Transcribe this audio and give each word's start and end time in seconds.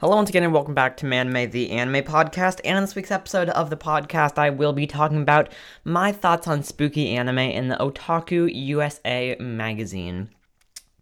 Hello, 0.00 0.16
once 0.16 0.30
again, 0.30 0.44
and 0.44 0.54
welcome 0.54 0.72
back 0.72 0.96
to 0.96 1.04
Manime, 1.04 1.50
the 1.50 1.72
anime 1.72 2.02
podcast. 2.02 2.62
And 2.64 2.78
in 2.78 2.84
this 2.84 2.94
week's 2.94 3.10
episode 3.10 3.50
of 3.50 3.68
the 3.68 3.76
podcast, 3.76 4.38
I 4.38 4.48
will 4.48 4.72
be 4.72 4.86
talking 4.86 5.20
about 5.20 5.52
my 5.84 6.10
thoughts 6.10 6.48
on 6.48 6.62
spooky 6.62 7.14
anime 7.14 7.36
in 7.40 7.68
the 7.68 7.76
Otaku 7.76 8.50
USA 8.50 9.36
magazine. 9.38 10.30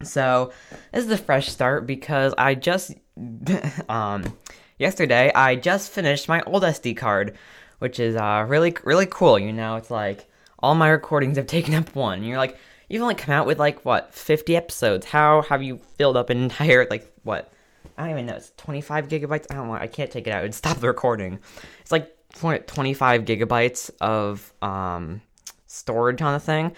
So, 0.02 0.52
this 0.92 1.04
is 1.04 1.12
a 1.12 1.16
fresh 1.16 1.48
start 1.48 1.86
because 1.86 2.34
I 2.38 2.56
just, 2.56 2.92
um, 3.88 4.36
yesterday, 4.80 5.30
I 5.32 5.54
just 5.54 5.92
finished 5.92 6.28
my 6.28 6.42
old 6.42 6.64
SD 6.64 6.96
card, 6.96 7.38
which 7.78 8.00
is, 8.00 8.16
uh, 8.16 8.46
really, 8.48 8.76
really 8.82 9.06
cool. 9.06 9.38
You 9.38 9.52
know, 9.52 9.76
it's 9.76 9.92
like 9.92 10.28
all 10.58 10.74
my 10.74 10.88
recordings 10.88 11.36
have 11.36 11.46
taken 11.56 11.74
up 11.74 11.94
one. 11.94 12.18
And 12.18 12.26
You're 12.26 12.36
like, 12.36 12.58
you've 12.88 13.02
only 13.02 13.14
come 13.14 13.32
out 13.32 13.46
with 13.46 13.60
like, 13.60 13.84
what, 13.84 14.12
50 14.12 14.56
episodes. 14.56 15.06
How 15.06 15.42
have 15.42 15.62
you 15.62 15.76
filled 15.98 16.16
up 16.16 16.30
an 16.30 16.42
entire, 16.42 16.84
like, 16.90 17.08
what? 17.22 17.52
I 17.96 18.02
don't 18.02 18.10
even 18.10 18.26
know. 18.26 18.36
It's 18.36 18.52
25 18.56 19.08
gigabytes. 19.08 19.46
I 19.50 19.54
don't 19.54 19.68
know. 19.68 19.74
I 19.74 19.86
can't 19.86 20.10
take 20.10 20.26
it 20.26 20.30
out. 20.30 20.40
It'd 20.40 20.54
stop 20.54 20.78
the 20.78 20.86
recording. 20.86 21.38
It's 21.80 21.92
like 21.92 22.14
25 22.34 23.24
gigabytes 23.24 23.90
of 24.00 24.52
um, 24.62 25.20
storage 25.66 26.22
on 26.22 26.32
the 26.34 26.40
thing. 26.40 26.72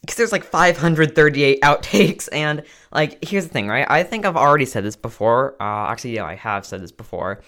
Because 0.00 0.16
there's 0.16 0.32
like 0.32 0.44
538 0.44 1.60
outtakes. 1.62 2.28
And 2.32 2.62
like, 2.92 3.24
here's 3.24 3.44
the 3.44 3.50
thing, 3.50 3.68
right? 3.68 3.86
I 3.88 4.04
think 4.04 4.24
I've 4.24 4.36
already 4.36 4.64
said 4.64 4.84
this 4.84 4.96
before. 4.96 5.56
Uh, 5.60 5.88
actually, 5.90 6.14
yeah, 6.14 6.24
I 6.24 6.36
have 6.36 6.64
said 6.64 6.82
this 6.82 6.92
before. 6.92 7.42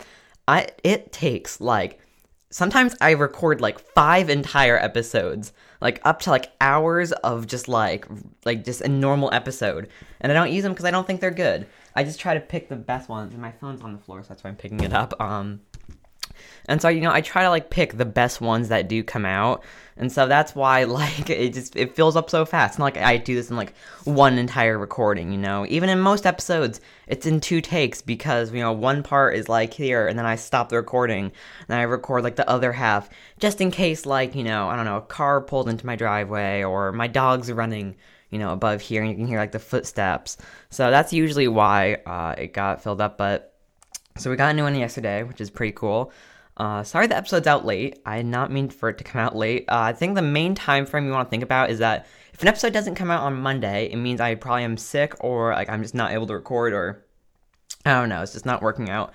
I 0.49 0.67
it 0.83 1.13
takes 1.13 1.61
like 1.61 2.01
sometimes 2.51 2.97
I 3.01 3.13
record 3.13 3.61
like 3.61 3.79
five 3.79 4.29
entire 4.29 4.77
episodes, 4.77 5.53
like 5.81 6.01
up 6.05 6.21
to 6.23 6.31
like 6.31 6.51
hours 6.61 7.13
of 7.13 7.47
just 7.47 7.69
like 7.69 8.07
like 8.45 8.65
just 8.65 8.81
a 8.81 8.89
normal 8.89 9.33
episode, 9.33 9.89
and 10.21 10.31
I 10.31 10.35
don't 10.35 10.53
use 10.53 10.65
them 10.65 10.73
because 10.73 10.85
I 10.85 10.91
don't 10.91 11.07
think 11.07 11.21
they're 11.21 11.31
good. 11.31 11.67
I 11.95 12.05
just 12.05 12.21
try 12.21 12.35
to 12.35 12.41
pick 12.41 12.69
the 12.69 12.77
best 12.77 13.09
ones, 13.09 13.33
and 13.33 13.43
my 13.43 13.53
phone's 13.53 13.83
on 13.83 13.93
the 13.93 13.99
floor, 13.99 14.23
so 14.23 14.29
that's 14.29 14.45
why 14.45 14.51
I'm 14.51 14.57
picking 14.57 14.81
it 14.81 14.93
up. 14.93 15.21
Um, 15.21 15.61
and 16.67 16.81
so 16.81 16.89
you 16.89 17.01
know, 17.01 17.13
I 17.13 17.21
try 17.21 17.43
to 17.43 17.51
like 17.51 17.71
pick 17.71 17.97
the 17.97 18.05
best 18.05 18.41
ones 18.41 18.69
that 18.69 18.89
do 18.89 19.03
come 19.03 19.25
out, 19.25 19.65
and 19.97 20.11
so 20.11 20.27
that's 20.27 20.55
why 20.55 20.85
like 20.85 21.29
it 21.31 21.53
just 21.53 21.77
it 21.77 21.95
fills 21.95 22.17
up 22.17 22.31
so 22.31 22.45
fast. 22.45 22.79
Not 22.79 22.85
like 22.85 22.97
I 22.97 23.17
do 23.17 23.35
this 23.35 23.51
in 23.51 23.57
like 23.57 23.75
one 24.05 24.39
entire 24.39 24.79
recording, 24.79 25.33
you 25.33 25.39
know. 25.39 25.67
Even 25.69 25.89
in 25.89 26.01
most 26.01 26.27
episodes, 26.27 26.81
it's 27.07 27.27
in 27.27 27.41
two 27.41 27.61
takes 27.61 28.03
because 28.03 28.53
you 28.53 28.61
know 28.61 28.73
one 28.73 29.03
part 29.03 29.35
is 29.37 29.49
like 29.49 29.75
here, 29.75 30.07
and 30.07 30.19
then 30.19 30.27
I 30.27 30.37
stop 30.37 30.69
the 30.69 30.77
recording, 30.77 31.33
and 31.69 31.79
I 31.79 31.83
record 31.83 32.25
like 32.25 32.37
the 32.37 32.49
other 32.49 32.73
half 32.73 33.11
just 33.39 33.61
in 33.61 33.71
case 33.71 34.07
like 34.07 34.35
you 34.35 34.45
know 34.45 34.69
I 34.69 34.77
don't 34.77 34.85
know 34.85 34.99
a 34.99 35.03
car 35.03 35.41
pulled 35.41 35.69
into 35.69 35.87
my 35.87 35.97
driveway 35.97 36.63
or 36.63 36.93
my 36.93 37.07
dog's 37.07 37.51
running 37.51 37.97
you 38.31 38.39
know, 38.39 38.51
above 38.51 38.81
here, 38.81 39.03
and 39.03 39.11
you 39.11 39.17
can 39.17 39.27
hear 39.27 39.39
like 39.39 39.53
the 39.53 39.59
footsteps. 39.59 40.37
So 40.71 40.91
that's 40.91 41.13
usually 41.13 41.49
why 41.49 41.95
uh, 42.07 42.35
it 42.39 42.53
got 42.53 42.83
filled 42.83 43.01
up. 43.01 43.19
But 43.19 43.55
so 44.17 44.31
we 44.31 44.37
got 44.37 44.51
a 44.51 44.55
new 44.55 44.63
one 44.63 44.75
yesterday, 44.75 45.23
which 45.23 45.41
is 45.41 45.51
pretty 45.51 45.73
cool. 45.73 46.13
Uh, 46.57 46.83
sorry 46.83 47.07
the 47.07 47.17
episode's 47.17 47.47
out 47.47 47.65
late. 47.65 48.01
I 48.05 48.19
did 48.19 48.27
not 48.27 48.53
mean 48.53 48.69
for 48.69 48.91
it 48.91 48.99
to 48.99 49.05
come 49.05 49.21
out 49.21 49.35
late. 49.35 49.65
Uh, 49.69 49.79
I 49.79 49.93
think 49.95 50.15
the 50.15 50.23
main 50.23 50.55
time 50.55 50.85
frame 50.85 51.07
you 51.07 51.13
want 51.13 51.29
to 51.29 51.31
think 51.31 51.43
about 51.43 51.71
is 51.71 51.79
that 51.79 52.07
if 52.35 52.43
an 52.43 52.49
episode 52.49 52.75
doesn't 52.75 52.97
come 52.97 53.11
out 53.11 53.23
on 53.23 53.41
Monday, 53.41 53.87
it 53.91 53.97
means 53.97 54.21
I 54.21 54.35
probably 54.35 54.65
am 54.65 54.77
sick 54.77 55.15
or 55.21 55.53
like 55.53 55.71
I'm 55.71 55.83
just 55.83 55.95
not 55.95 56.13
able 56.13 56.27
to 56.27 56.35
record 56.35 56.75
or 56.75 57.07
I 57.87 57.93
don't 57.93 58.11
know, 58.11 58.21
it's 58.23 58.35
just 58.35 58.45
not 58.45 58.61
working 58.61 58.91
out. 58.91 59.15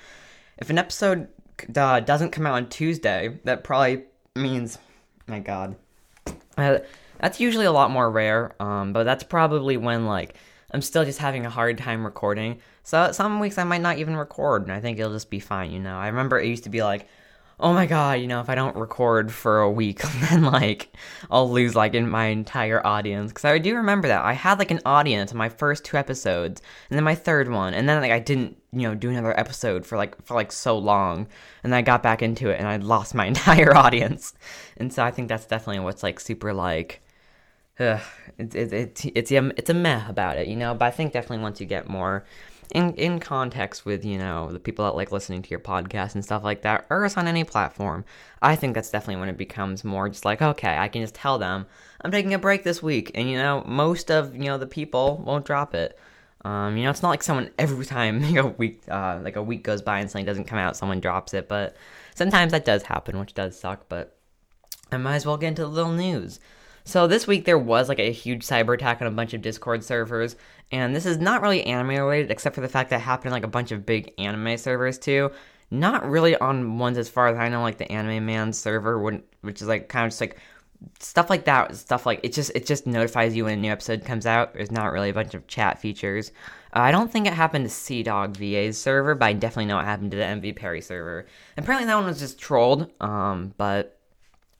If 0.57 0.71
an 0.71 0.79
episode 0.79 1.27
uh, 1.75 1.99
doesn't 1.99 2.31
come 2.31 2.47
out 2.47 2.55
on 2.55 2.69
Tuesday, 2.69 3.39
that 3.43 3.63
probably 3.63 4.05
means, 4.35 4.79
my 5.27 5.39
God, 5.39 5.75
uh, 6.57 6.79
that's 7.19 7.39
usually 7.39 7.65
a 7.65 7.71
lot 7.71 7.91
more 7.91 8.09
rare, 8.09 8.55
um, 8.61 8.93
but 8.93 9.03
that's 9.03 9.23
probably 9.23 9.77
when 9.77 10.05
like 10.05 10.35
I'm 10.71 10.81
still 10.81 11.05
just 11.05 11.19
having 11.19 11.45
a 11.45 11.49
hard 11.49 11.77
time 11.77 12.05
recording. 12.05 12.59
So 12.83 13.11
some 13.11 13.39
weeks 13.39 13.57
I 13.57 13.63
might 13.63 13.81
not 13.81 13.97
even 13.97 14.15
record, 14.15 14.63
and 14.63 14.71
I 14.71 14.79
think 14.79 14.99
it'll 14.99 15.13
just 15.13 15.29
be 15.29 15.39
fine. 15.39 15.71
You 15.71 15.79
know, 15.79 15.97
I 15.97 16.07
remember 16.07 16.39
it 16.39 16.47
used 16.47 16.65
to 16.65 16.69
be 16.69 16.83
like, 16.83 17.07
oh 17.59 17.73
my 17.73 17.85
god, 17.85 18.19
you 18.19 18.27
know, 18.27 18.41
if 18.41 18.49
I 18.49 18.55
don't 18.55 18.75
record 18.75 19.31
for 19.31 19.61
a 19.61 19.71
week, 19.71 20.01
then 20.29 20.43
like 20.43 20.95
I'll 21.31 21.49
lose 21.49 21.75
like 21.75 21.93
in 21.93 22.09
my 22.09 22.25
entire 22.25 22.85
audience. 22.85 23.31
Because 23.31 23.45
I 23.45 23.57
do 23.57 23.75
remember 23.75 24.07
that 24.07 24.23
I 24.23 24.33
had 24.33 24.59
like 24.59 24.71
an 24.71 24.81
audience 24.85 25.31
in 25.31 25.37
my 25.37 25.49
first 25.49 25.85
two 25.85 25.97
episodes, 25.97 26.61
and 26.89 26.97
then 26.97 27.03
my 27.03 27.15
third 27.15 27.49
one, 27.49 27.73
and 27.73 27.87
then 27.87 28.01
like 28.01 28.11
I 28.11 28.19
didn't, 28.19 28.57
you 28.75 28.87
know, 28.87 28.95
do 28.95 29.09
another 29.09 29.37
episode 29.39 29.85
for 29.85 29.97
like 29.97 30.21
for 30.25 30.35
like 30.35 30.51
so 30.51 30.77
long, 30.77 31.27
and 31.63 31.73
I 31.73 31.81
got 31.81 32.03
back 32.03 32.21
into 32.21 32.49
it, 32.49 32.59
and 32.59 32.67
I 32.67 32.77
lost 32.77 33.15
my 33.15 33.25
entire 33.33 33.75
audience. 33.75 34.33
And 34.77 34.93
so 34.93 35.03
I 35.03 35.11
think 35.11 35.29
that's 35.29 35.45
definitely 35.45 35.83
what's 35.83 36.03
like 36.03 36.19
super 36.19 36.53
like 36.53 37.01
uh, 37.79 37.99
it's 38.37 38.55
it, 38.55 38.73
it, 38.73 39.05
it's 39.15 39.31
a, 39.31 39.51
it's 39.57 39.69
a 39.69 39.73
meh 39.73 40.07
about 40.07 40.37
it, 40.37 40.47
you 40.47 40.55
know. 40.55 40.73
But 40.73 40.85
I 40.85 40.91
think 40.91 41.13
definitely 41.13 41.43
once 41.43 41.59
you 41.59 41.65
get 41.65 41.89
more 41.89 42.25
in 42.71 42.93
in 42.95 43.19
context 43.19 43.85
with 43.85 44.03
you 44.03 44.17
know 44.17 44.51
the 44.51 44.59
people 44.59 44.85
that 44.85 44.95
like 44.95 45.11
listening 45.11 45.41
to 45.41 45.49
your 45.49 45.59
podcast 45.59 46.15
and 46.15 46.23
stuff 46.23 46.43
like 46.43 46.61
that, 46.61 46.85
or 46.89 47.05
it's 47.05 47.17
on 47.17 47.27
any 47.27 47.43
platform, 47.43 48.05
I 48.41 48.55
think 48.55 48.75
that's 48.75 48.91
definitely 48.91 49.19
when 49.19 49.29
it 49.29 49.37
becomes 49.37 49.83
more 49.83 50.09
just 50.09 50.25
like 50.25 50.41
okay, 50.41 50.77
I 50.77 50.87
can 50.87 51.01
just 51.01 51.15
tell 51.15 51.37
them 51.37 51.65
I'm 52.01 52.11
taking 52.11 52.33
a 52.33 52.39
break 52.39 52.63
this 52.63 52.81
week, 52.81 53.11
and 53.15 53.29
you 53.29 53.37
know 53.37 53.63
most 53.65 54.09
of 54.11 54.35
you 54.35 54.45
know 54.45 54.57
the 54.57 54.67
people 54.67 55.21
won't 55.25 55.45
drop 55.45 55.75
it. 55.75 55.97
Um, 56.45 56.77
you 56.77 56.83
know, 56.83 56.91
it's 56.91 57.01
not 57.01 57.09
like 57.09 57.23
someone 57.23 57.49
every 57.57 57.85
time 57.85 58.23
you 58.23 58.33
know 58.33 58.47
week 58.59 58.83
uh, 58.87 59.19
like 59.23 59.35
a 59.35 59.43
week 59.43 59.63
goes 59.63 59.81
by 59.81 59.99
and 59.99 60.09
something 60.09 60.25
doesn't 60.25 60.45
come 60.45 60.59
out, 60.59 60.77
someone 60.77 60.99
drops 60.99 61.33
it. 61.33 61.49
But 61.49 61.75
sometimes 62.13 62.51
that 62.51 62.63
does 62.63 62.83
happen, 62.83 63.19
which 63.19 63.33
does 63.33 63.59
suck. 63.59 63.89
But 63.89 64.15
I 64.91 64.97
might 64.97 65.15
as 65.15 65.25
well 65.25 65.37
get 65.37 65.47
into 65.49 65.63
the 65.63 65.67
little 65.67 65.91
news. 65.91 66.39
So 66.83 67.07
this 67.07 67.25
week 67.25 67.45
there 67.45 67.57
was 67.57 67.89
like 67.89 67.97
a 67.97 68.11
huge 68.11 68.45
cyber 68.45 68.75
attack 68.75 69.01
on 69.01 69.07
a 69.07 69.11
bunch 69.11 69.33
of 69.33 69.41
Discord 69.41 69.83
servers, 69.83 70.35
and 70.71 70.95
this 70.95 71.07
is 71.07 71.17
not 71.17 71.41
really 71.41 71.63
anime 71.63 71.89
related, 71.89 72.29
except 72.29 72.53
for 72.53 72.61
the 72.61 72.69
fact 72.69 72.91
that 72.91 72.97
it 72.97 73.01
happened 73.01 73.31
like 73.31 73.43
a 73.43 73.47
bunch 73.47 73.71
of 73.71 73.87
big 73.87 74.13
anime 74.19 74.55
servers 74.57 74.99
too. 74.99 75.31
Not 75.71 76.07
really 76.07 76.37
on 76.37 76.77
ones 76.77 76.99
as 76.99 77.09
far 77.09 77.27
as 77.27 77.39
I 77.39 77.49
know, 77.49 77.63
like 77.63 77.79
the 77.79 77.91
Anime 77.91 78.23
Man 78.23 78.53
server, 78.53 78.99
which 79.41 79.63
is 79.63 79.67
like 79.67 79.89
kind 79.89 80.05
of 80.05 80.11
just 80.11 80.21
like 80.21 80.37
stuff 80.99 81.29
like 81.29 81.45
that. 81.45 81.75
Stuff 81.75 82.05
like 82.05 82.19
it 82.23 82.33
just 82.33 82.51
it 82.55 82.65
just 82.65 82.87
notifies 82.87 83.35
you 83.35 83.45
when 83.45 83.53
a 83.53 83.61
new 83.61 83.71
episode 83.71 84.05
comes 84.05 84.25
out. 84.25 84.53
There's 84.53 84.71
not 84.71 84.91
really 84.91 85.09
a 85.09 85.13
bunch 85.13 85.33
of 85.33 85.47
chat 85.47 85.79
features. 85.79 86.31
Uh, 86.73 86.79
I 86.79 86.91
don't 86.91 87.11
think 87.11 87.27
it 87.27 87.33
happened 87.33 87.65
to 87.65 87.71
CDawgVA's 87.71 88.77
server, 88.77 89.15
but 89.15 89.25
I 89.25 89.33
definitely 89.33 89.65
know 89.65 89.79
it 89.79 89.85
happened 89.85 90.11
to 90.11 90.17
the 90.17 90.23
MV 90.23 90.55
Perry 90.55 90.81
server. 90.81 91.25
Apparently 91.57 91.85
that 91.85 91.95
one 91.95 92.05
was 92.05 92.19
just 92.19 92.39
trolled. 92.39 92.91
Um, 92.99 93.53
but 93.57 93.95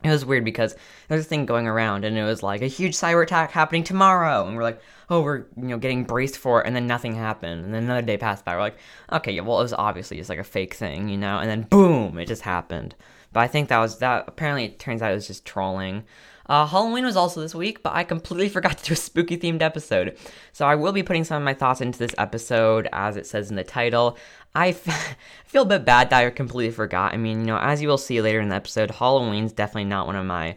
it 0.06 0.10
was 0.10 0.26
weird 0.26 0.46
because 0.46 0.76
there's 1.08 1.22
a 1.22 1.28
thing 1.28 1.46
going 1.46 1.68
around 1.68 2.06
and 2.06 2.18
it 2.18 2.24
was 2.24 2.44
like 2.44 2.62
a 2.62 2.68
huge 2.68 2.94
cyber 2.94 3.24
attack 3.24 3.52
happening 3.52 3.84
tomorrow 3.84 4.46
and 4.46 4.56
we're 4.56 4.64
like 4.64 4.82
oh 5.10 5.22
we're 5.22 5.46
you 5.58 5.68
know 5.68 5.78
getting 5.78 6.04
braced 6.04 6.38
for 6.38 6.62
it 6.62 6.68
and 6.68 6.76
then 6.76 6.86
nothing 6.86 7.16
happened 7.16 7.66
and 7.66 7.74
then 7.74 7.84
another 7.84 8.02
day 8.02 8.18
passed 8.18 8.46
by 8.46 8.54
we're 8.54 8.62
like 8.62 8.78
okay 9.12 9.32
yeah 9.32 9.42
well 9.42 9.60
it 9.60 9.64
was 9.64 9.74
obviously 9.74 10.18
just 10.18 10.30
like 10.30 10.40
a 10.40 10.44
fake 10.44 10.74
thing 10.74 11.10
you 11.10 11.18
know 11.18 11.40
and 11.40 11.50
then 11.50 11.64
boom 11.64 12.18
it 12.20 12.28
just 12.28 12.44
happened 12.44 12.94
but 13.36 13.42
i 13.42 13.48
think 13.48 13.70
that 13.70 13.78
was 13.78 14.00
that 14.00 14.24
apparently 14.28 14.66
it 14.66 14.80
turns 14.80 15.04
out 15.04 15.12
it 15.12 15.16
was 15.16 15.28
just 15.28 15.46
trolling 15.46 16.04
uh, 16.48 16.66
Halloween 16.68 17.06
was 17.06 17.16
also 17.16 17.42
this 17.42 17.56
week, 17.56 17.82
but 17.82 17.94
I 17.94 18.04
completely 18.04 18.50
forgot 18.56 18.78
to 18.78 18.86
do 18.86 18.94
a 18.94 18.96
spooky 18.96 19.38
themed 19.38 19.62
episode. 19.62 20.18
So 20.54 20.66
I 20.66 20.76
will 20.76 20.92
be 20.92 21.04
putting 21.04 21.24
some 21.24 21.38
of 21.38 21.44
my 21.44 21.54
thoughts 21.54 21.82
into 21.82 21.98
this 21.98 22.14
episode, 22.18 22.88
as 22.94 23.18
it 23.18 23.26
says 23.26 23.50
in 23.50 23.56
the 23.56 23.64
title. 23.64 24.18
I 24.54 24.70
f- 24.70 25.18
feel 25.46 25.64
a 25.64 25.66
bit 25.66 25.86
bad 25.86 26.10
that 26.12 26.24
I 26.24 26.30
completely 26.30 26.72
forgot. 26.72 27.14
I 27.14 27.18
mean, 27.18 27.40
you 27.40 27.46
know, 27.48 27.58
as 27.58 27.82
you 27.82 27.88
will 27.88 27.98
see 27.98 28.22
later 28.22 28.42
in 28.42 28.50
the 28.50 28.56
episode, 28.56 28.92
Halloween's 28.92 29.54
definitely 29.54 29.86
not 29.86 30.06
one 30.06 30.16
of 30.16 30.26
my 30.26 30.56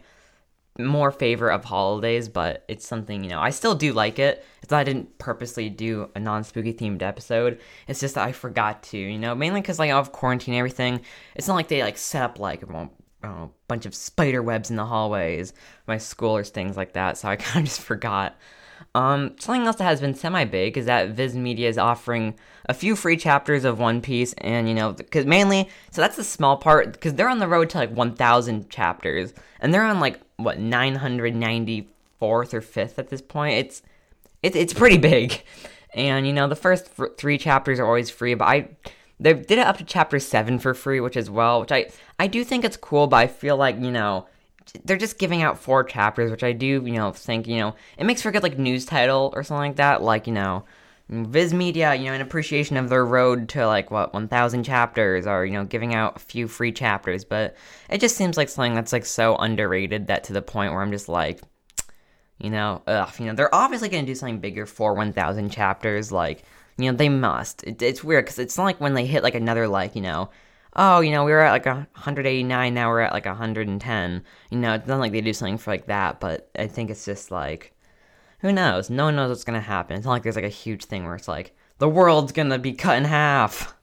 more 0.79 1.11
favor 1.11 1.51
of 1.51 1.65
holidays, 1.65 2.29
but 2.29 2.63
it's 2.67 2.87
something, 2.87 3.23
you 3.23 3.29
know, 3.29 3.39
I 3.39 3.49
still 3.49 3.75
do 3.75 3.93
like 3.93 4.17
it. 4.19 4.45
It's 4.63 4.73
I 4.73 4.83
didn't 4.83 5.17
purposely 5.17 5.69
do 5.69 6.09
a 6.15 6.19
non 6.19 6.43
spooky 6.43 6.73
themed 6.73 7.01
episode. 7.01 7.59
It's 7.87 7.99
just 7.99 8.15
that 8.15 8.27
I 8.27 8.31
forgot 8.31 8.83
to, 8.83 8.97
you 8.97 9.19
know, 9.19 9.35
mainly 9.35 9.61
because, 9.61 9.79
like, 9.79 9.91
of 9.91 10.11
quarantine 10.11 10.53
and 10.53 10.59
everything. 10.59 11.01
It's 11.35 11.47
not 11.47 11.55
like 11.55 11.67
they, 11.67 11.83
like, 11.83 11.97
set 11.97 12.23
up, 12.23 12.39
like, 12.39 12.63
a 13.23 13.47
bunch 13.67 13.85
of 13.85 13.93
spider 13.95 14.41
webs 14.41 14.69
in 14.69 14.75
the 14.75 14.85
hallways, 14.85 15.53
my 15.87 15.97
school, 15.97 16.35
or 16.35 16.43
things 16.43 16.77
like 16.77 16.93
that, 16.93 17.17
so 17.17 17.27
I 17.27 17.35
kind 17.37 17.63
of 17.63 17.69
just 17.69 17.81
forgot. 17.81 18.37
Um, 18.95 19.35
something 19.39 19.67
else 19.67 19.75
that 19.77 19.83
has 19.83 20.01
been 20.01 20.15
semi 20.15 20.45
big 20.45 20.77
is 20.77 20.85
that 20.85 21.09
Viz 21.09 21.35
Media 21.35 21.69
is 21.69 21.77
offering 21.77 22.35
a 22.67 22.73
few 22.73 22.95
free 22.95 23.17
chapters 23.17 23.65
of 23.65 23.79
One 23.79 24.01
Piece, 24.01 24.33
and 24.39 24.67
you 24.67 24.75
know, 24.75 24.93
because 24.93 25.25
mainly, 25.25 25.69
so 25.91 26.01
that's 26.01 26.15
the 26.15 26.23
small 26.23 26.57
part, 26.57 26.93
because 26.93 27.13
they're 27.13 27.29
on 27.29 27.39
the 27.39 27.47
road 27.47 27.69
to 27.71 27.77
like 27.77 27.91
1,000 27.91 28.69
chapters, 28.69 29.33
and 29.59 29.73
they're 29.73 29.83
on 29.83 29.99
like 29.99 30.19
what 30.39 30.57
994th 30.59 31.87
or 32.21 32.43
5th 32.61 32.97
at 32.97 33.09
this 33.09 33.21
point. 33.21 33.57
It's 33.57 33.81
it's 34.41 34.55
it's 34.55 34.73
pretty 34.73 34.97
big, 34.97 35.43
and 35.93 36.25
you 36.25 36.33
know, 36.33 36.47
the 36.47 36.55
first 36.55 36.89
three 37.17 37.37
chapters 37.37 37.79
are 37.79 37.85
always 37.85 38.09
free, 38.09 38.33
but 38.33 38.45
I 38.45 38.69
they 39.19 39.33
did 39.33 39.59
it 39.59 39.67
up 39.67 39.77
to 39.77 39.83
chapter 39.83 40.19
seven 40.19 40.59
for 40.59 40.73
free, 40.73 40.99
which 41.01 41.17
as 41.17 41.29
well, 41.29 41.59
which 41.59 41.71
I 41.71 41.89
I 42.17 42.27
do 42.27 42.43
think 42.43 42.63
it's 42.63 42.77
cool, 42.77 43.07
but 43.07 43.17
I 43.17 43.27
feel 43.27 43.57
like 43.57 43.79
you 43.79 43.91
know 43.91 44.27
they're 44.85 44.97
just 44.97 45.17
giving 45.17 45.41
out 45.41 45.57
four 45.59 45.83
chapters, 45.83 46.31
which 46.31 46.43
I 46.43 46.51
do, 46.51 46.67
you 46.67 46.93
know, 46.93 47.11
think, 47.11 47.47
you 47.47 47.57
know, 47.57 47.75
it 47.97 48.05
makes 48.05 48.21
for 48.21 48.29
a 48.29 48.31
good, 48.31 48.43
like, 48.43 48.57
news 48.57 48.85
title 48.85 49.33
or 49.35 49.43
something 49.43 49.69
like 49.69 49.77
that. 49.77 50.01
Like, 50.01 50.27
you 50.27 50.33
know, 50.33 50.63
Viz 51.09 51.53
Media, 51.53 51.95
you 51.95 52.05
know, 52.05 52.13
in 52.13 52.21
appreciation 52.21 52.77
of 52.77 52.89
their 52.89 53.05
road 53.05 53.49
to, 53.49 53.65
like, 53.65 53.89
what, 53.91 54.13
1,000 54.13 54.63
chapters, 54.63 55.25
or, 55.27 55.45
you 55.45 55.53
know, 55.53 55.65
giving 55.65 55.95
out 55.95 56.15
a 56.17 56.19
few 56.19 56.47
free 56.47 56.71
chapters. 56.71 57.25
But 57.25 57.55
it 57.89 57.99
just 57.99 58.15
seems 58.15 58.37
like 58.37 58.49
something 58.49 58.75
that's, 58.75 58.93
like, 58.93 59.05
so 59.05 59.35
underrated 59.35 60.07
that 60.07 60.23
to 60.25 60.33
the 60.33 60.41
point 60.41 60.71
where 60.73 60.81
I'm 60.81 60.91
just 60.91 61.09
like, 61.09 61.41
you 62.37 62.49
know, 62.49 62.81
ugh, 62.87 63.11
you 63.19 63.25
know, 63.25 63.33
they're 63.33 63.53
obviously 63.53 63.89
going 63.89 64.05
to 64.05 64.11
do 64.11 64.15
something 64.15 64.39
bigger 64.39 64.65
for 64.65 64.93
1,000 64.93 65.49
chapters. 65.49 66.11
Like, 66.11 66.43
You 66.77 66.91
know, 66.91 66.97
they 66.97 67.09
must. 67.09 67.63
It, 67.63 67.81
it's 67.81 68.03
weird 68.03 68.25
because 68.25 68.39
it's 68.39 68.57
not 68.57 68.63
like 68.63 68.79
when 68.79 68.93
they 68.93 69.05
hit 69.05 69.23
like 69.23 69.35
another 69.35 69.67
like 69.67 69.95
you 69.95 70.01
know, 70.01 70.29
oh 70.75 71.01
you 71.01 71.11
know 71.11 71.25
we 71.25 71.31
were 71.31 71.41
at 71.41 71.51
like 71.51 71.65
189 71.65 72.73
now 72.73 72.89
we're 72.89 73.01
at 73.01 73.13
like 73.13 73.25
110. 73.25 74.23
You 74.49 74.57
know, 74.57 74.73
it's 74.75 74.87
not 74.87 74.99
like 74.99 75.11
they 75.11 75.21
do 75.21 75.33
something 75.33 75.57
for 75.57 75.71
like 75.71 75.87
that, 75.87 76.19
but 76.21 76.49
I 76.57 76.67
think 76.67 76.89
it's 76.89 77.03
just 77.05 77.31
like 77.31 77.73
who 78.39 78.51
knows? 78.51 78.89
No 78.89 79.05
one 79.05 79.15
knows 79.15 79.29
what's 79.29 79.43
gonna 79.43 79.61
happen. 79.61 79.95
It's 79.95 80.05
not 80.05 80.11
like 80.11 80.23
there's 80.23 80.35
like 80.35 80.45
a 80.45 80.49
huge 80.49 80.85
thing 80.85 81.05
where 81.05 81.15
it's 81.15 81.27
like 81.27 81.55
the 81.77 81.89
world's 81.89 82.31
gonna 82.31 82.59
be 82.59 82.73
cut 82.73 82.97
in 82.97 83.05
half. 83.05 83.75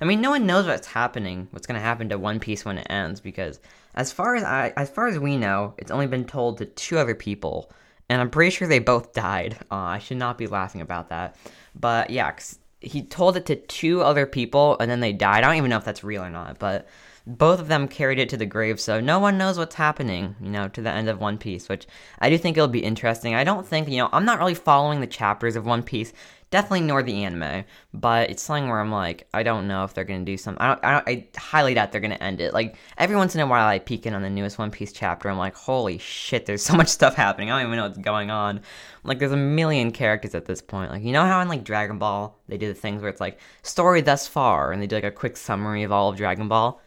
I 0.00 0.04
mean, 0.04 0.20
no 0.20 0.30
one 0.30 0.46
knows 0.46 0.66
what's 0.66 0.86
happening, 0.88 1.48
what's 1.50 1.66
gonna 1.66 1.80
happen 1.80 2.08
to 2.08 2.18
One 2.18 2.40
Piece 2.40 2.64
when 2.64 2.78
it 2.78 2.86
ends, 2.90 3.20
because 3.20 3.60
as 3.94 4.12
far 4.12 4.34
as 4.34 4.42
I, 4.42 4.72
as 4.76 4.90
far 4.90 5.06
as 5.06 5.18
we 5.18 5.36
know, 5.36 5.74
it's 5.78 5.90
only 5.90 6.06
been 6.06 6.24
told 6.24 6.58
to 6.58 6.66
two 6.66 6.98
other 6.98 7.14
people, 7.14 7.70
and 8.08 8.20
I'm 8.20 8.30
pretty 8.30 8.50
sure 8.50 8.66
they 8.66 8.78
both 8.78 9.12
died. 9.12 9.56
Uh, 9.70 9.76
I 9.76 9.98
should 9.98 10.16
not 10.16 10.38
be 10.38 10.46
laughing 10.46 10.80
about 10.80 11.10
that, 11.10 11.36
but 11.74 12.10
yeah, 12.10 12.32
he 12.80 13.02
told 13.02 13.36
it 13.36 13.46
to 13.46 13.56
two 13.56 14.02
other 14.02 14.26
people, 14.26 14.76
and 14.78 14.90
then 14.90 15.00
they 15.00 15.12
died. 15.12 15.44
I 15.44 15.48
don't 15.48 15.56
even 15.56 15.70
know 15.70 15.76
if 15.76 15.84
that's 15.84 16.04
real 16.04 16.22
or 16.22 16.30
not, 16.30 16.58
but 16.58 16.88
both 17.26 17.60
of 17.60 17.68
them 17.68 17.86
carried 17.86 18.18
it 18.18 18.30
to 18.30 18.36
the 18.36 18.46
grave, 18.46 18.80
so 18.80 19.00
no 19.00 19.18
one 19.18 19.36
knows 19.36 19.58
what's 19.58 19.74
happening, 19.74 20.34
you 20.40 20.50
know, 20.50 20.68
to 20.68 20.80
the 20.80 20.90
end 20.90 21.08
of 21.08 21.20
One 21.20 21.38
Piece, 21.38 21.68
which 21.68 21.86
I 22.18 22.30
do 22.30 22.38
think 22.38 22.56
it'll 22.56 22.68
be 22.68 22.82
interesting. 22.82 23.34
I 23.34 23.44
don't 23.44 23.66
think, 23.66 23.88
you 23.88 23.98
know, 23.98 24.08
I'm 24.12 24.24
not 24.24 24.38
really 24.38 24.54
following 24.54 25.00
the 25.00 25.06
chapters 25.06 25.54
of 25.54 25.66
One 25.66 25.82
Piece, 25.82 26.12
definitely 26.50 26.82
nor 26.82 27.02
the 27.02 27.24
anime, 27.24 27.64
but 27.94 28.30
it's 28.30 28.42
something 28.42 28.68
where 28.68 28.80
I'm 28.80 28.90
like, 28.90 29.28
I 29.32 29.42
don't 29.42 29.68
know 29.68 29.84
if 29.84 29.94
they're 29.94 30.04
gonna 30.04 30.24
do 30.24 30.36
something. 30.36 30.60
I 30.60 30.68
don't, 30.68 30.84
I, 30.84 30.92
don't, 30.92 31.08
I 31.08 31.28
highly 31.38 31.74
doubt 31.74 31.92
they're 31.92 32.00
gonna 32.00 32.14
end 32.16 32.40
it. 32.40 32.52
Like 32.52 32.76
every 32.98 33.16
once 33.16 33.34
in 33.34 33.40
a 33.40 33.46
while, 33.46 33.66
I 33.66 33.78
peek 33.78 34.06
in 34.06 34.14
on 34.14 34.22
the 34.22 34.30
newest 34.30 34.58
One 34.58 34.70
Piece 34.70 34.92
chapter. 34.92 35.28
I'm 35.28 35.38
like, 35.38 35.54
holy 35.54 35.98
shit, 35.98 36.46
there's 36.46 36.62
so 36.64 36.74
much 36.74 36.88
stuff 36.88 37.14
happening. 37.14 37.50
I 37.50 37.58
don't 37.58 37.68
even 37.68 37.78
know 37.78 37.86
what's 37.86 37.98
going 37.98 38.30
on. 38.30 38.60
Like 39.04 39.18
there's 39.18 39.32
a 39.32 39.36
million 39.36 39.92
characters 39.92 40.34
at 40.34 40.46
this 40.46 40.60
point. 40.60 40.90
Like 40.90 41.02
you 41.02 41.12
know 41.12 41.24
how 41.24 41.40
in 41.40 41.48
like 41.48 41.64
Dragon 41.64 41.98
Ball 41.98 42.38
they 42.48 42.58
do 42.58 42.68
the 42.68 42.74
things 42.74 43.00
where 43.00 43.10
it's 43.10 43.20
like 43.20 43.38
story 43.62 44.00
thus 44.00 44.26
far, 44.26 44.72
and 44.72 44.82
they 44.82 44.86
do 44.86 44.96
like 44.96 45.04
a 45.04 45.10
quick 45.10 45.36
summary 45.36 45.84
of 45.84 45.92
all 45.92 46.08
of 46.08 46.16
Dragon 46.16 46.48
Ball 46.48 46.80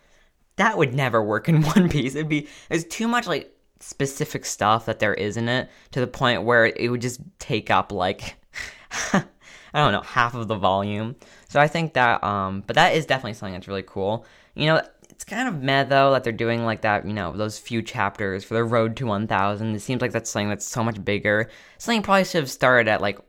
that 0.56 0.78
would 0.78 0.94
never 0.94 1.24
work 1.24 1.50
in 1.50 1.62
One 1.64 1.90
Piece. 1.90 2.16
It'd 2.16 2.30
be 2.30 2.48
there's 2.70 2.86
too 2.86 3.08
much 3.08 3.28
like 3.28 3.50
specific 3.80 4.46
stuff 4.46 4.86
that 4.86 5.00
there 5.00 5.14
is 5.14 5.36
in 5.36 5.50
it 5.50 5.70
to 5.92 6.00
the 6.00 6.08
point 6.08 6.44
where 6.44 6.68
it 6.68 6.90
would 6.90 7.02
just 7.02 7.20
take 7.40 7.70
up 7.70 7.92
like 7.92 8.36
I 9.74 9.80
don't 9.80 9.92
know 9.92 10.02
half 10.02 10.36
of 10.36 10.48
the 10.48 10.56
volume. 10.56 11.16
So 11.50 11.60
I 11.60 11.68
think 11.68 11.94
that 11.94 12.24
um, 12.24 12.64
but 12.66 12.76
that 12.76 12.96
is 12.96 13.06
definitely 13.06 13.34
something 13.34 13.54
that's 13.54 13.68
really 13.68 13.84
cool. 13.84 14.26
You 14.56 14.68
know, 14.68 14.82
it's 15.10 15.24
kind 15.24 15.48
of 15.48 15.62
meh 15.62 15.84
though 15.84 16.12
that 16.12 16.24
they're 16.24 16.34
doing 16.34 16.66
like 16.66 16.82
that. 16.82 17.06
You 17.06 17.14
know, 17.14 17.36
those 17.36 17.58
few 17.60 17.82
chapters 17.82 18.44
for 18.44 18.54
the 18.54 18.64
road 18.64 18.96
to 18.98 19.06
1,000. 19.08 19.76
It 19.76 19.80
seems 19.80 20.02
like 20.02 20.12
that's 20.12 20.30
something 20.30 20.50
that's 20.50 20.68
so 20.68 20.84
much 20.84 21.04
bigger. 21.04 21.50
Something 21.78 22.04
probably 22.04 22.26
should 22.26 22.42
have 22.42 22.52
started 22.52 22.90
at 22.90 23.02
like 23.02 23.20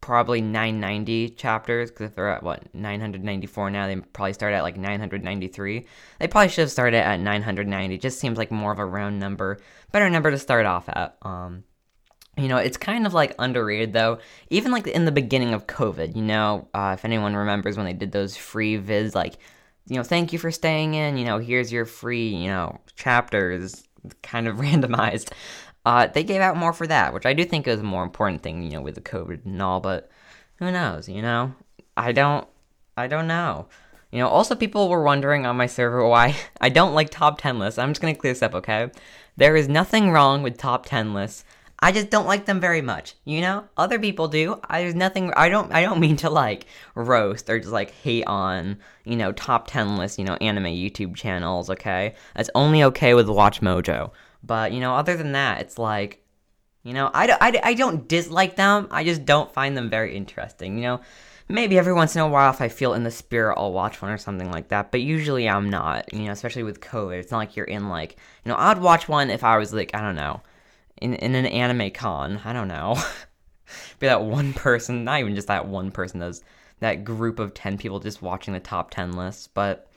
probably 0.00 0.40
990 0.40 1.30
chapters 1.30 1.90
because 1.90 2.06
if 2.06 2.14
they're 2.14 2.30
at 2.30 2.42
what 2.42 2.72
994 2.72 3.70
now 3.70 3.86
they 3.86 3.96
probably 3.96 4.32
start 4.32 4.54
at 4.54 4.62
like 4.62 4.76
993 4.76 5.86
they 6.18 6.28
probably 6.28 6.48
should 6.48 6.62
have 6.62 6.70
started 6.70 6.96
at 6.96 7.18
990 7.18 7.94
it 7.94 8.00
just 8.00 8.20
seems 8.20 8.38
like 8.38 8.50
more 8.50 8.72
of 8.72 8.78
a 8.78 8.86
round 8.86 9.18
number 9.18 9.58
better 9.90 10.08
number 10.08 10.30
to 10.30 10.38
start 10.38 10.66
off 10.66 10.88
at 10.88 11.16
um 11.22 11.64
you 12.38 12.48
know 12.48 12.56
it's 12.56 12.76
kind 12.76 13.06
of 13.06 13.14
like 13.14 13.34
underrated 13.38 13.92
though 13.92 14.18
even 14.50 14.70
like 14.72 14.86
in 14.86 15.04
the 15.04 15.12
beginning 15.12 15.54
of 15.54 15.66
covid 15.66 16.14
you 16.16 16.22
know 16.22 16.68
uh, 16.74 16.94
if 16.96 17.04
anyone 17.04 17.34
remembers 17.34 17.76
when 17.76 17.86
they 17.86 17.92
did 17.92 18.12
those 18.12 18.36
free 18.36 18.78
vids 18.78 19.14
like 19.14 19.38
you 19.86 19.96
know 19.96 20.02
thank 20.02 20.32
you 20.32 20.38
for 20.38 20.50
staying 20.50 20.94
in 20.94 21.16
you 21.16 21.24
know 21.24 21.38
here's 21.38 21.72
your 21.72 21.84
free 21.84 22.28
you 22.28 22.48
know 22.48 22.78
chapters 22.96 23.84
kind 24.22 24.46
of 24.46 24.56
randomized 24.58 25.32
uh, 25.88 26.06
they 26.06 26.22
gave 26.22 26.42
out 26.42 26.54
more 26.54 26.74
for 26.74 26.86
that, 26.86 27.14
which 27.14 27.24
I 27.24 27.32
do 27.32 27.46
think 27.46 27.66
is 27.66 27.80
a 27.80 27.84
more 27.84 28.02
important 28.02 28.42
thing, 28.42 28.62
you 28.62 28.72
know, 28.72 28.82
with 28.82 28.94
the 28.94 29.00
COVID 29.00 29.46
and 29.46 29.62
all. 29.62 29.80
But 29.80 30.10
who 30.56 30.70
knows? 30.70 31.08
You 31.08 31.22
know, 31.22 31.54
I 31.96 32.12
don't, 32.12 32.46
I 32.94 33.06
don't 33.06 33.26
know. 33.26 33.68
You 34.12 34.18
know, 34.18 34.28
also 34.28 34.54
people 34.54 34.90
were 34.90 35.02
wondering 35.02 35.46
on 35.46 35.56
my 35.56 35.66
server 35.66 36.06
why 36.06 36.36
I 36.60 36.68
don't 36.68 36.92
like 36.92 37.08
top 37.08 37.40
10 37.40 37.58
lists. 37.58 37.78
I'm 37.78 37.90
just 37.92 38.02
gonna 38.02 38.14
clear 38.14 38.34
this 38.34 38.42
up, 38.42 38.54
okay? 38.54 38.90
There 39.38 39.56
is 39.56 39.66
nothing 39.66 40.10
wrong 40.10 40.42
with 40.42 40.58
top 40.58 40.84
10 40.84 41.14
lists. 41.14 41.42
I 41.80 41.92
just 41.92 42.10
don't 42.10 42.26
like 42.26 42.44
them 42.46 42.60
very 42.60 42.82
much. 42.82 43.14
You 43.24 43.40
know, 43.40 43.64
other 43.76 43.98
people 43.98 44.28
do. 44.28 44.60
I, 44.68 44.82
there's 44.82 44.94
nothing. 44.94 45.32
I 45.36 45.48
don't. 45.48 45.72
I 45.72 45.82
don't 45.82 46.00
mean 46.06 46.16
to 46.18 46.30
like 46.30 46.66
roast 46.94 47.48
or 47.48 47.58
just 47.58 47.72
like 47.72 47.90
hate 47.90 48.26
on 48.26 48.78
you 49.04 49.16
know 49.16 49.32
top 49.32 49.68
ten 49.68 49.96
list 49.96 50.18
You 50.18 50.24
know, 50.24 50.34
anime 50.40 50.64
YouTube 50.64 51.14
channels. 51.14 51.70
Okay, 51.70 52.14
that's 52.34 52.50
only 52.54 52.82
okay 52.84 53.14
with 53.14 53.28
Watch 53.28 53.60
Mojo. 53.60 54.10
But, 54.42 54.72
you 54.72 54.80
know, 54.80 54.94
other 54.94 55.16
than 55.16 55.32
that, 55.32 55.60
it's 55.60 55.78
like, 55.78 56.22
you 56.82 56.92
know, 56.92 57.10
I, 57.12 57.28
I, 57.40 57.60
I 57.62 57.74
don't 57.74 58.08
dislike 58.08 58.56
them. 58.56 58.88
I 58.90 59.04
just 59.04 59.24
don't 59.24 59.52
find 59.52 59.76
them 59.76 59.90
very 59.90 60.16
interesting. 60.16 60.76
You 60.76 60.82
know, 60.82 61.00
maybe 61.48 61.78
every 61.78 61.92
once 61.92 62.14
in 62.14 62.22
a 62.22 62.28
while, 62.28 62.50
if 62.50 62.60
I 62.60 62.68
feel 62.68 62.94
in 62.94 63.02
the 63.02 63.10
spirit, 63.10 63.56
I'll 63.58 63.72
watch 63.72 64.00
one 64.00 64.10
or 64.10 64.18
something 64.18 64.50
like 64.50 64.68
that. 64.68 64.90
But 64.90 65.00
usually 65.00 65.48
I'm 65.48 65.70
not, 65.70 66.12
you 66.12 66.24
know, 66.24 66.32
especially 66.32 66.62
with 66.62 66.80
COVID. 66.80 67.18
It's 67.18 67.30
not 67.30 67.38
like 67.38 67.56
you're 67.56 67.66
in, 67.66 67.88
like, 67.88 68.16
you 68.44 68.50
know, 68.50 68.56
I'd 68.56 68.80
watch 68.80 69.08
one 69.08 69.30
if 69.30 69.44
I 69.44 69.58
was, 69.58 69.72
like, 69.74 69.90
I 69.94 70.00
don't 70.00 70.16
know, 70.16 70.40
in, 71.00 71.14
in 71.14 71.34
an 71.34 71.46
anime 71.46 71.90
con. 71.90 72.40
I 72.44 72.52
don't 72.52 72.68
know. 72.68 72.96
Be 73.98 74.06
that 74.06 74.22
one 74.22 74.52
person, 74.52 75.04
not 75.04 75.20
even 75.20 75.34
just 75.34 75.48
that 75.48 75.66
one 75.66 75.90
person, 75.90 76.20
those 76.20 76.42
that 76.80 77.04
group 77.04 77.38
of 77.38 77.54
10 77.54 77.76
people 77.76 77.98
just 77.98 78.22
watching 78.22 78.54
the 78.54 78.60
top 78.60 78.90
10 78.90 79.12
lists. 79.12 79.48
But 79.48 79.90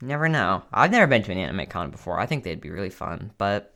never 0.00 0.28
know. 0.28 0.62
I've 0.72 0.90
never 0.90 1.06
been 1.06 1.22
to 1.24 1.32
an 1.32 1.38
anime 1.38 1.66
con 1.66 1.90
before. 1.90 2.20
I 2.20 2.26
think 2.26 2.44
they'd 2.44 2.60
be 2.60 2.70
really 2.70 2.90
fun. 2.90 3.32
But 3.38 3.74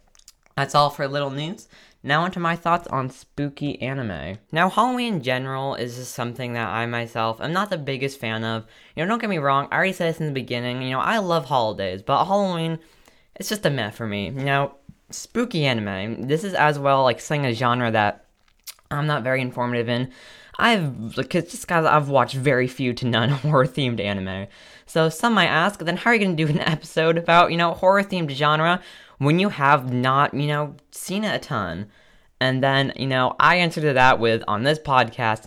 that's 0.57 0.75
all 0.75 0.91
for 0.91 1.07
little 1.07 1.31
news. 1.31 1.69
Now 2.03 2.23
onto 2.23 2.39
my 2.39 2.55
thoughts 2.55 2.87
on 2.89 3.11
spooky 3.11 3.83
anime. 3.83 4.39
Now 4.53 4.71
Halloween 4.71 5.15
in 5.15 5.23
general 5.23 5.75
is 5.75 5.97
just 5.97 6.15
something 6.15 6.53
that 6.53 6.69
I 6.69 6.87
myself 6.87 7.41
am 7.41 7.53
not 7.53 7.69
the 7.69 7.77
biggest 7.77 8.21
fan 8.21 8.45
of. 8.45 8.65
You 8.95 9.03
know, 9.03 9.09
don't 9.09 9.19
get 9.19 9.29
me 9.29 9.39
wrong, 9.39 9.67
I 9.71 9.77
already 9.77 9.93
said 9.93 10.15
this 10.15 10.21
in 10.21 10.27
the 10.27 10.33
beginning, 10.33 10.83
you 10.83 10.91
know, 10.91 11.01
I 11.01 11.19
love 11.19 11.47
holidays, 11.47 12.03
but 12.03 12.25
Halloween, 12.25 12.79
it's 13.35 13.49
just 13.49 13.67
a 13.67 13.71
meh 13.71 13.91
for 13.91 14.07
me. 14.07 14.31
Now, 14.31 14.77
spooky 15.11 15.64
anime, 15.64 16.26
this 16.26 16.44
is 16.44 16.55
as 16.55 16.79
well 16.79 17.03
like 17.03 17.20
saying 17.20 17.47
a 17.47 17.53
genre 17.53 17.91
that 17.91 18.25
I'm 18.91 19.06
not 19.06 19.23
very 19.23 19.41
informative 19.41 19.88
in. 19.88 20.11
I've 20.58 21.17
like, 21.17 21.31
just 21.31 21.61
because 21.62 21.85
I've 21.85 22.08
watched 22.08 22.35
very 22.35 22.67
few 22.67 22.94
to 22.94 23.06
none 23.06 23.29
horror 23.43 23.67
themed 23.67 24.00
anime. 24.00 24.47
So 24.87 25.08
some 25.08 25.35
might 25.35 25.49
ask, 25.49 25.81
then 25.81 25.97
how 25.97 26.11
are 26.11 26.14
you 26.14 26.25
gonna 26.25 26.37
do 26.37 26.47
an 26.47 26.61
episode 26.61 27.19
about, 27.19 27.50
you 27.50 27.56
know, 27.56 27.75
horror 27.75 28.03
themed 28.03 28.31
genre 28.31 28.82
when 29.19 29.38
you 29.38 29.49
have 29.49 29.93
not, 29.93 30.35
you 30.35 30.47
know, 30.47 30.75
seen 30.91 31.25
it 31.25 31.35
a 31.35 31.38
ton. 31.38 31.91
And 32.41 32.62
then, 32.62 32.93
you 32.97 33.06
know, 33.06 33.35
I 33.41 33.56
answer 33.56 33.81
to 33.81 33.93
that 33.94 34.19
with 34.19 34.43
on 34.47 34.62
this 34.62 34.79
podcast, 34.79 35.47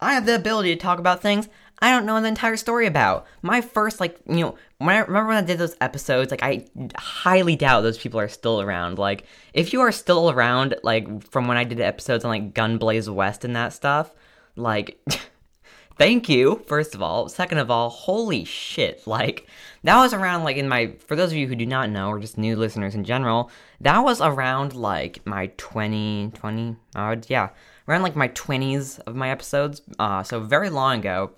I 0.00 0.12
have 0.12 0.26
the 0.26 0.34
ability 0.34 0.74
to 0.74 0.80
talk 0.80 0.98
about 0.98 1.22
things 1.22 1.48
I 1.80 1.90
don't 1.90 2.06
know 2.06 2.20
the 2.20 2.28
entire 2.28 2.56
story 2.56 2.86
about. 2.86 3.26
My 3.42 3.60
first, 3.60 4.00
like, 4.00 4.18
you 4.26 4.36
know, 4.36 4.56
when 4.78 4.94
I 4.94 5.00
remember 5.00 5.28
when 5.28 5.36
I 5.36 5.46
did 5.46 5.58
those 5.58 5.76
episodes, 5.80 6.30
like, 6.30 6.42
I 6.42 6.66
highly 6.96 7.54
doubt 7.54 7.82
those 7.82 7.98
people 7.98 8.18
are 8.18 8.28
still 8.28 8.62
around. 8.62 8.98
Like, 8.98 9.24
if 9.52 9.72
you 9.72 9.80
are 9.80 9.92
still 9.92 10.30
around, 10.30 10.74
like, 10.82 11.30
from 11.30 11.48
when 11.48 11.58
I 11.58 11.64
did 11.64 11.80
episodes 11.80 12.24
on, 12.24 12.30
like, 12.30 12.54
Gunblaze 12.54 13.12
West 13.12 13.44
and 13.44 13.54
that 13.56 13.74
stuff, 13.74 14.10
like, 14.56 14.98
thank 15.98 16.30
you, 16.30 16.64
first 16.66 16.94
of 16.94 17.02
all. 17.02 17.28
Second 17.28 17.58
of 17.58 17.70
all, 17.70 17.90
holy 17.90 18.44
shit. 18.44 19.06
Like, 19.06 19.46
that 19.84 20.00
was 20.00 20.14
around, 20.14 20.44
like, 20.44 20.56
in 20.56 20.68
my, 20.68 20.94
for 21.06 21.14
those 21.14 21.30
of 21.30 21.36
you 21.36 21.46
who 21.46 21.56
do 21.56 21.66
not 21.66 21.90
know, 21.90 22.08
or 22.08 22.18
just 22.18 22.38
new 22.38 22.56
listeners 22.56 22.94
in 22.94 23.04
general, 23.04 23.50
that 23.82 23.98
was 23.98 24.22
around, 24.22 24.74
like, 24.74 25.26
my 25.26 25.48
20, 25.58 26.32
20, 26.34 26.76
uh, 26.94 27.16
yeah, 27.28 27.50
around, 27.86 28.00
like, 28.00 28.16
my 28.16 28.28
20s 28.28 28.98
of 29.00 29.14
my 29.14 29.28
episodes. 29.28 29.82
Uh, 29.98 30.22
so 30.22 30.40
very 30.40 30.70
long 30.70 31.00
ago. 31.00 31.32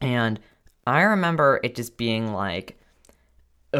And 0.00 0.40
I 0.86 1.02
remember 1.02 1.60
it 1.62 1.74
just 1.74 1.96
being 1.96 2.32
like, 2.32 2.78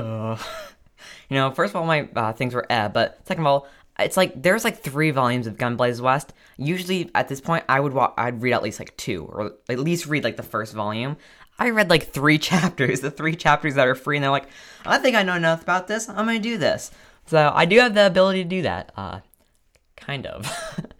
you 1.28 1.36
know, 1.36 1.50
first 1.52 1.72
of 1.72 1.76
all, 1.76 1.86
my 1.86 2.08
uh, 2.14 2.32
things 2.32 2.54
were 2.54 2.66
eh, 2.70 2.88
but 2.88 3.20
second 3.26 3.42
of 3.42 3.46
all, 3.46 3.68
it's 3.98 4.16
like 4.16 4.42
there's 4.42 4.64
like 4.64 4.80
three 4.80 5.10
volumes 5.10 5.46
of 5.46 5.56
Gunblaze 5.56 6.00
West. 6.00 6.32
Usually 6.56 7.10
at 7.14 7.28
this 7.28 7.40
point, 7.40 7.64
I 7.68 7.80
would 7.80 7.96
I'd 8.16 8.42
read 8.42 8.52
at 8.54 8.62
least 8.62 8.80
like 8.80 8.96
two, 8.96 9.24
or 9.26 9.52
at 9.68 9.78
least 9.78 10.06
read 10.06 10.24
like 10.24 10.36
the 10.36 10.42
first 10.42 10.72
volume. 10.74 11.16
I 11.58 11.70
read 11.70 11.90
like 11.90 12.10
three 12.10 12.38
chapters, 12.50 13.00
the 13.00 13.10
three 13.10 13.36
chapters 13.36 13.74
that 13.74 13.86
are 13.86 13.94
free, 13.94 14.16
and 14.16 14.24
they're 14.24 14.30
like, 14.30 14.48
I 14.84 14.98
think 14.98 15.16
I 15.16 15.22
know 15.22 15.34
enough 15.34 15.62
about 15.62 15.86
this. 15.86 16.08
I'm 16.08 16.26
gonna 16.26 16.38
do 16.40 16.58
this. 16.58 16.90
So 17.26 17.52
I 17.54 17.64
do 17.64 17.78
have 17.78 17.94
the 17.94 18.06
ability 18.06 18.42
to 18.42 18.48
do 18.48 18.62
that. 18.62 18.92
Uh, 18.96 19.20
kind 19.96 20.26
of. 20.26 20.50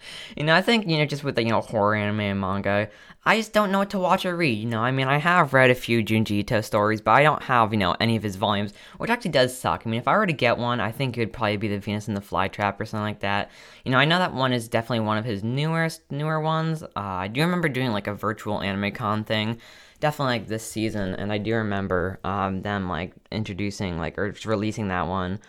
you 0.37 0.45
know, 0.45 0.55
I 0.55 0.63
think 0.63 0.87
you 0.89 0.99
know 0.99 1.07
just 1.07 1.25
with 1.25 1.37
the 1.37 1.43
you 1.43 1.51
know 1.51 1.61
horror 1.61 1.95
anime 1.95 2.21
and 2.21 2.41
manga, 2.41 2.89
I 3.27 3.39
just 3.39 3.55
don't 3.55 3.73
know 3.73 3.79
what 3.79 3.91
to 3.91 3.99
watch 3.99 4.27
or 4.27 4.37
read. 4.37 4.59
You 4.59 4.67
know, 4.67 4.81
I 4.81 4.91
mean, 4.91 5.09
I 5.09 5.17
have 5.17 5.55
read 5.55 5.71
a 5.71 5.75
few 5.75 6.05
Junji 6.05 6.33
Ito 6.33 6.61
stories, 6.61 7.01
but 7.01 7.13
I 7.13 7.23
don't 7.23 7.43
have, 7.45 7.73
you 7.73 7.79
know, 7.79 7.97
any 7.99 8.17
of 8.17 8.23
his 8.23 8.37
volumes, 8.37 8.75
which 8.99 9.09
actually 9.09 9.31
does 9.31 9.57
suck. 9.57 9.83
I 9.85 9.89
mean, 9.89 9.99
if 9.99 10.07
I 10.07 10.17
were 10.17 10.27
to 10.27 10.33
get 10.33 10.59
one, 10.59 10.79
I 10.79 10.93
think 10.93 11.17
it 11.17 11.21
would 11.21 11.33
probably 11.33 11.57
be 11.57 11.69
the 11.69 11.79
Venus 11.79 12.07
and 12.07 12.17
the 12.17 12.21
Flytrap 12.21 12.79
or 12.79 12.85
something 12.85 13.05
like 13.05 13.21
that. 13.21 13.51
You 13.85 13.93
know, 13.93 13.99
I 13.99 14.05
know 14.05 14.19
that 14.19 14.35
one 14.35 14.53
is 14.53 14.69
definitely 14.69 15.07
one 15.07 15.17
of 15.17 15.25
his 15.25 15.43
newest, 15.43 16.03
newer 16.11 16.39
ones. 16.39 16.83
Uh, 16.83 16.89
I 16.95 17.29
do 17.29 17.41
remember 17.41 17.71
doing 17.71 17.93
like 17.93 18.09
a 18.09 18.15
virtual 18.15 18.61
anime 18.61 18.93
con 18.93 19.25
thing, 19.25 19.59
definitely 20.01 20.35
like 20.35 20.49
this 20.49 20.71
season, 20.71 21.15
and 21.15 21.33
I 21.33 21.39
do 21.39 21.55
remember 21.55 22.21
um, 22.25 22.61
them 22.61 22.91
like 22.91 23.15
introducing 23.33 23.99
like 23.99 24.19
or 24.19 24.35
releasing 24.45 24.89
that 24.89 25.07
one 25.07 25.41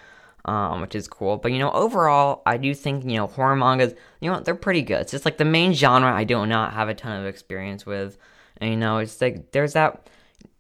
um, 0.46 0.82
which 0.82 0.96
is 0.96 1.08
cool. 1.08 1.38
But 1.38 1.52
you 1.52 1.60
know, 1.60 1.72
overall, 1.72 2.42
I 2.46 2.58
do 2.58 2.74
think 2.74 3.04
you 3.04 3.18
know 3.18 3.28
horror 3.28 3.56
mangas, 3.56 3.94
you 4.22 4.32
know, 4.32 4.40
they're 4.40 4.56
pretty 4.56 4.82
good. 4.82 5.02
It's 5.02 5.12
just 5.12 5.26
like 5.26 5.38
the 5.38 5.46
main 5.46 5.74
genre 5.74 6.12
I 6.12 6.24
do 6.24 6.46
not 6.46 6.74
have 6.74 6.90
a 6.90 6.94
ton 6.94 7.20
of 7.20 7.26
experience 7.26 7.86
with. 7.86 8.18
And 8.58 8.70
you 8.70 8.78
know, 8.78 9.00
it's 9.00 9.20
like 9.20 9.52
there's 9.52 9.74
that 9.74 10.10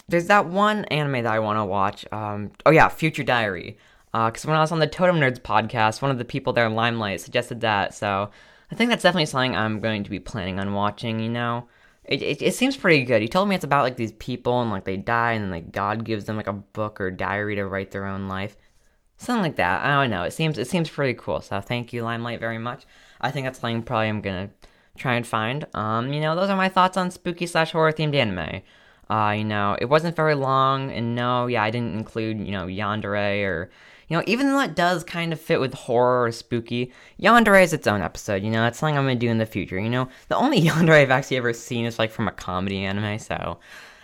there's 0.08 0.28
that 0.28 0.48
one 0.48 0.86
anime 0.86 1.24
that 1.24 1.34
I 1.34 1.40
want 1.40 1.58
to 1.58 1.66
watch. 1.66 2.06
Um, 2.12 2.52
oh 2.66 2.72
yeah, 2.72 2.90
Future 2.90 3.24
Diary. 3.24 3.78
Because 4.12 4.46
uh, 4.46 4.48
when 4.48 4.58
I 4.58 4.62
was 4.62 4.72
on 4.72 4.80
the 4.80 4.88
Totem 4.88 5.18
Nerds 5.18 5.40
podcast, 5.40 6.02
one 6.02 6.12
of 6.12 6.18
the 6.18 6.26
people 6.26 6.54
there, 6.54 6.66
in 6.66 6.74
Limelight, 6.74 7.20
suggested 7.20 7.62
that. 7.62 7.94
So 7.94 8.30
I 8.72 8.76
think 8.76 8.90
that's 8.90 9.04
definitely 9.04 9.26
something 9.26 9.56
I'm 9.56 9.82
going 9.82 10.06
to 10.06 10.10
be 10.10 10.20
planning 10.20 10.58
on 10.58 10.74
watching. 10.74 11.20
You 11.20 11.30
know, 11.30 11.68
it, 12.06 12.22
it, 12.22 12.42
it 12.42 12.56
seems 12.56 12.78
pretty 12.78 13.04
good. 13.04 13.22
He 13.22 13.28
told 13.28 13.50
me 13.50 13.56
it's 13.56 13.66
about 13.66 13.84
like 13.84 13.98
these 13.98 14.14
people 14.14 14.62
and 14.62 14.72
like 14.72 14.86
they 14.86 14.96
die 14.96 15.34
and 15.34 15.44
then 15.44 15.52
like 15.52 15.72
God 15.72 16.06
gives 16.06 16.26
them 16.26 16.38
like 16.38 16.48
a 16.48 16.54
book 16.54 17.02
or 17.02 17.12
diary 17.12 17.56
to 17.56 17.66
write 17.66 17.92
their 17.92 18.06
own 18.06 18.28
life, 18.28 18.56
something 19.18 19.44
like 19.44 19.56
that. 19.58 19.86
I 19.86 20.02
don't 20.02 20.10
know. 20.10 20.24
It 20.24 20.32
seems 20.32 20.58
it 20.58 20.68
seems 20.68 20.90
pretty 20.90 21.14
cool. 21.14 21.42
So 21.42 21.62
thank 21.62 21.94
you, 21.94 22.04
Limelight, 22.04 22.40
very 22.40 22.58
much. 22.58 22.86
I 23.22 23.32
think 23.32 23.46
that's 23.46 23.60
something 23.60 23.84
probably 23.84 24.10
I'm 24.10 24.22
gonna 24.22 24.50
try 24.98 25.16
and 25.16 25.26
find. 25.26 25.66
Um, 25.74 26.14
you 26.14 26.22
know, 26.22 26.36
those 26.36 26.50
are 26.50 26.58
my 26.58 26.70
thoughts 26.70 26.98
on 26.98 27.12
spooky 27.12 27.46
slash 27.46 27.72
horror 27.72 27.92
themed 27.92 28.16
anime. 28.16 28.62
Uh, 29.10 29.36
you 29.38 29.44
know, 29.44 29.78
it 29.80 29.86
wasn't 29.86 30.16
very 30.16 30.36
long, 30.36 30.92
and 30.92 31.16
no, 31.16 31.48
yeah, 31.48 31.64
I 31.64 31.70
didn't 31.70 31.96
include, 31.96 32.40
you 32.40 32.52
know, 32.52 32.66
Yandere 32.66 33.46
or, 33.46 33.70
you 34.08 34.18
know, 34.18 34.24
even 34.26 34.48
though 34.48 34.62
it 34.62 34.76
does 34.76 35.04
kind 35.04 35.32
of 35.32 35.40
fit 35.40 35.60
with 35.60 35.76
horror 35.76 36.26
or 36.26 36.32
spooky, 36.32 36.92
Yandere 37.22 37.62
is 37.62 37.72
its 37.72 37.86
own 37.86 38.02
episode, 38.02 38.42
you 38.42 38.50
know, 38.50 38.66
it's 38.66 38.80
something 38.80 38.98
I'm 38.98 39.04
gonna 39.04 39.16
do 39.16 39.30
in 39.30 39.38
the 39.38 39.46
future, 39.46 39.80
you 39.80 39.90
know. 39.92 40.10
The 40.28 40.36
only 40.36 40.60
Yandere 40.68 41.02
I've 41.02 41.12
actually 41.12 41.38
ever 41.38 41.54
seen 41.54 41.86
is, 41.86 42.00
like, 42.00 42.12
from 42.12 42.28
a 42.28 42.32
comedy 42.32 42.84
anime, 42.84 43.20
so 43.20 43.60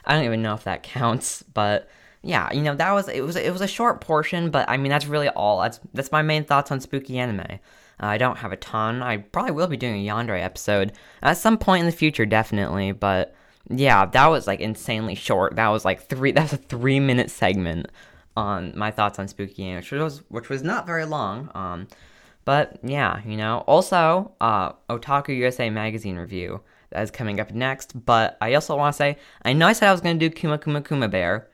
I 0.06 0.14
don't 0.14 0.26
even 0.26 0.44
know 0.44 0.54
if 0.54 0.66
that 0.66 0.84
counts, 0.84 1.42
but 1.42 1.90
yeah, 2.24 2.52
you 2.54 2.62
know, 2.62 2.76
that 2.76 2.92
was, 2.92 3.08
it 3.10 3.22
was, 3.22 3.36
it 3.36 3.52
was 3.52 3.62
a 3.62 3.68
short 3.68 4.02
portion, 4.02 4.52
but 4.52 4.70
I 4.70 4.78
mean, 4.78 4.90
that's 4.90 5.08
really 5.08 5.30
all, 5.30 5.62
that's, 5.62 5.80
that's 5.94 6.12
my 6.12 6.22
main 6.22 6.44
thoughts 6.44 6.72
on 6.72 6.80
spooky 6.80 7.18
anime. 7.18 7.60
Uh, 8.02 8.08
I 8.08 8.18
don't 8.18 8.38
have 8.38 8.52
a 8.52 8.58
ton. 8.58 9.02
I 9.02 9.18
probably 9.18 9.52
will 9.52 9.68
be 9.68 9.78
doing 9.78 10.08
a 10.08 10.12
Yandere 10.12 10.42
episode 10.42 10.94
at 11.22 11.38
some 11.38 11.58
point 11.58 11.82
in 11.82 11.86
the 11.86 11.92
future, 11.92 12.26
definitely, 12.26 12.92
but 12.92 13.36
yeah, 13.70 14.06
that 14.06 14.28
was 14.28 14.48
like 14.48 14.60
insanely 14.60 15.16
short. 15.16 15.56
That 15.56 15.70
was 15.70 15.86
like 15.86 16.08
three. 16.08 16.32
That's 16.34 16.54
a 16.54 16.58
three 16.58 17.00
minute 17.00 17.30
segment 17.30 17.88
on 18.36 18.74
my 18.76 18.92
thoughts 18.92 19.20
on 19.20 19.28
spooky 19.28 19.66
anime, 19.66 19.78
which 19.78 19.92
was 19.92 20.24
which 20.30 20.50
was 20.50 20.64
not 20.64 20.86
very 20.86 21.06
long. 21.06 21.50
Um, 21.54 21.88
but 22.46 22.80
yeah, 22.84 23.22
you 23.26 23.38
know. 23.38 23.60
Also, 23.68 24.34
uh, 24.42 24.74
Otaku 24.90 25.36
USA 25.38 25.70
magazine 25.70 26.18
review 26.18 26.62
that 26.90 27.04
is 27.04 27.12
coming 27.12 27.40
up 27.40 27.52
next. 27.52 28.06
But 28.06 28.38
I 28.42 28.54
also 28.56 28.76
want 28.76 28.94
to 28.94 28.98
say, 28.98 29.18
I 29.44 29.54
know 29.54 29.68
I 29.68 29.74
said 29.74 29.90
I 29.90 29.92
was 29.92 30.02
gonna 30.02 30.20
do 30.20 30.30
Kuma 30.30 30.58
Kuma 30.58 30.82
Kuma 30.82 31.08
Bear. 31.08 31.48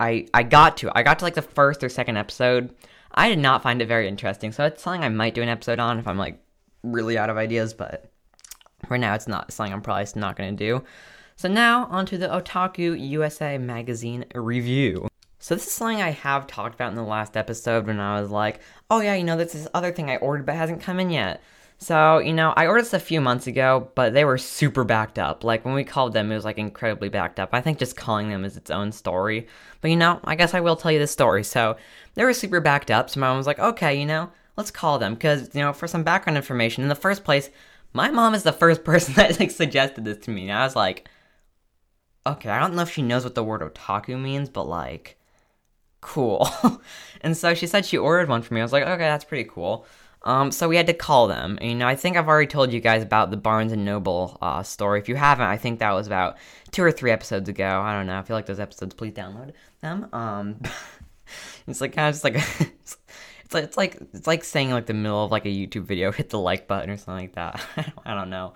I 0.00 0.26
I 0.34 0.42
got 0.42 0.76
to. 0.78 0.90
I 0.96 1.02
got 1.02 1.18
to 1.20 1.24
like 1.24 1.34
the 1.34 1.42
first 1.42 1.82
or 1.82 1.88
second 1.88 2.16
episode. 2.16 2.74
I 3.12 3.28
did 3.28 3.38
not 3.38 3.62
find 3.62 3.80
it 3.80 3.86
very 3.86 4.08
interesting, 4.08 4.52
so 4.52 4.64
it's 4.64 4.82
something 4.82 5.02
I 5.02 5.08
might 5.08 5.34
do 5.34 5.42
an 5.42 5.48
episode 5.48 5.78
on 5.78 5.98
if 5.98 6.06
I'm 6.06 6.18
like 6.18 6.38
really 6.82 7.16
out 7.16 7.30
of 7.30 7.36
ideas. 7.36 7.72
But 7.72 8.10
Right 8.88 9.00
now, 9.00 9.14
it's 9.14 9.28
not 9.28 9.52
something 9.52 9.72
I'm 9.72 9.82
probably 9.82 10.06
not 10.16 10.36
going 10.36 10.56
to 10.56 10.64
do. 10.64 10.84
So 11.36 11.48
now, 11.48 11.86
onto 11.86 12.16
the 12.16 12.28
Otaku 12.28 12.98
USA 13.10 13.58
magazine 13.58 14.24
review. 14.34 15.08
So 15.38 15.54
this 15.54 15.66
is 15.66 15.72
something 15.72 16.00
I 16.00 16.10
have 16.10 16.46
talked 16.46 16.74
about 16.74 16.90
in 16.90 16.96
the 16.96 17.02
last 17.02 17.36
episode 17.36 17.86
when 17.86 18.00
I 18.00 18.20
was 18.20 18.30
like, 18.30 18.60
oh 18.90 19.00
yeah, 19.00 19.14
you 19.14 19.24
know, 19.24 19.36
this 19.36 19.54
is 19.54 19.68
other 19.74 19.92
thing 19.92 20.08
I 20.08 20.16
ordered 20.16 20.46
but 20.46 20.54
hasn't 20.54 20.80
come 20.80 20.98
in 20.98 21.10
yet. 21.10 21.42
So, 21.78 22.18
you 22.18 22.32
know, 22.32 22.54
I 22.56 22.66
ordered 22.66 22.82
this 22.82 22.94
a 22.94 23.00
few 23.00 23.20
months 23.20 23.46
ago, 23.46 23.90
but 23.94 24.14
they 24.14 24.24
were 24.24 24.38
super 24.38 24.82
backed 24.82 25.18
up. 25.18 25.44
Like, 25.44 25.64
when 25.64 25.74
we 25.74 25.84
called 25.84 26.14
them, 26.14 26.32
it 26.32 26.34
was, 26.34 26.44
like, 26.44 26.56
incredibly 26.58 27.10
backed 27.10 27.38
up. 27.38 27.50
I 27.52 27.60
think 27.60 27.78
just 27.78 27.96
calling 27.96 28.30
them 28.30 28.44
is 28.46 28.56
its 28.56 28.70
own 28.70 28.92
story. 28.92 29.46
But, 29.82 29.90
you 29.90 29.96
know, 29.96 30.20
I 30.24 30.36
guess 30.36 30.54
I 30.54 30.60
will 30.60 30.76
tell 30.76 30.90
you 30.90 30.98
the 30.98 31.06
story. 31.06 31.44
So, 31.44 31.76
they 32.14 32.24
were 32.24 32.32
super 32.32 32.60
backed 32.60 32.90
up, 32.90 33.10
so 33.10 33.20
my 33.20 33.28
mom 33.28 33.36
was 33.36 33.46
like, 33.46 33.58
okay, 33.58 33.94
you 33.98 34.06
know, 34.06 34.30
let's 34.56 34.70
call 34.70 34.98
them. 34.98 35.14
Because, 35.14 35.54
you 35.54 35.60
know, 35.60 35.74
for 35.74 35.86
some 35.86 36.02
background 36.02 36.38
information, 36.38 36.82
in 36.82 36.88
the 36.88 36.94
first 36.94 37.24
place, 37.24 37.50
my 37.92 38.10
mom 38.10 38.34
is 38.34 38.42
the 38.42 38.52
first 38.52 38.84
person 38.90 39.14
that 39.14 39.38
like 39.38 39.50
suggested 39.50 40.04
this 40.04 40.18
to 40.18 40.30
me. 40.30 40.48
And 40.48 40.58
I 40.58 40.64
was 40.64 40.76
like, 40.76 41.08
okay, 42.26 42.50
I 42.50 42.58
don't 42.58 42.74
know 42.74 42.82
if 42.82 42.90
she 42.90 43.02
knows 43.02 43.24
what 43.24 43.34
the 43.34 43.44
word 43.44 43.60
otaku 43.60 44.20
means, 44.20 44.48
but 44.48 44.66
like, 44.66 45.18
cool. 46.00 46.48
and 47.20 47.36
so 47.36 47.54
she 47.54 47.66
said 47.66 47.84
she 47.84 47.98
ordered 47.98 48.28
one 48.28 48.42
for 48.42 48.54
me. 48.54 48.60
I 48.60 48.64
was 48.64 48.72
like, 48.72 48.84
okay, 48.84 48.98
that's 49.04 49.24
pretty 49.24 49.48
cool. 49.48 49.86
Um, 50.22 50.50
so 50.50 50.68
we 50.68 50.76
had 50.76 50.88
to 50.88 50.94
call 50.94 51.28
them. 51.28 51.56
And, 51.60 51.70
you 51.70 51.76
know, 51.76 51.86
I 51.86 51.94
think 51.94 52.16
I've 52.16 52.26
already 52.26 52.48
told 52.48 52.72
you 52.72 52.80
guys 52.80 53.02
about 53.02 53.30
the 53.30 53.36
Barnes 53.36 53.72
and 53.72 53.84
Noble 53.84 54.36
uh, 54.42 54.62
story. 54.62 54.98
If 54.98 55.08
you 55.08 55.14
haven't, 55.14 55.46
I 55.46 55.56
think 55.56 55.78
that 55.78 55.92
was 55.92 56.06
about 56.06 56.36
two 56.72 56.82
or 56.82 56.90
three 56.90 57.12
episodes 57.12 57.48
ago. 57.48 57.80
I 57.80 57.92
don't 57.92 58.06
know. 58.06 58.18
I 58.18 58.22
feel 58.22 58.36
like 58.36 58.46
those 58.46 58.60
episodes. 58.60 58.94
Please 58.94 59.12
download 59.12 59.52
them. 59.80 60.08
Um, 60.12 60.60
it's 61.66 61.80
like 61.80 61.94
kind 61.94 62.08
of 62.08 62.14
just 62.14 62.24
like 62.24 62.34
it's 63.46 63.54
like 63.54 63.64
it's 63.64 63.76
like 63.76 63.96
it's 64.12 64.26
like 64.26 64.42
saying 64.42 64.70
like 64.70 64.86
the 64.86 64.94
middle 64.94 65.24
of 65.24 65.30
like 65.30 65.46
a 65.46 65.48
YouTube 65.48 65.84
video, 65.84 66.10
hit 66.12 66.30
the 66.30 66.38
like 66.38 66.66
button 66.66 66.90
or 66.90 66.96
something 66.96 67.26
like 67.26 67.34
that. 67.34 67.60
I 68.04 68.14
don't 68.14 68.30
know. 68.30 68.54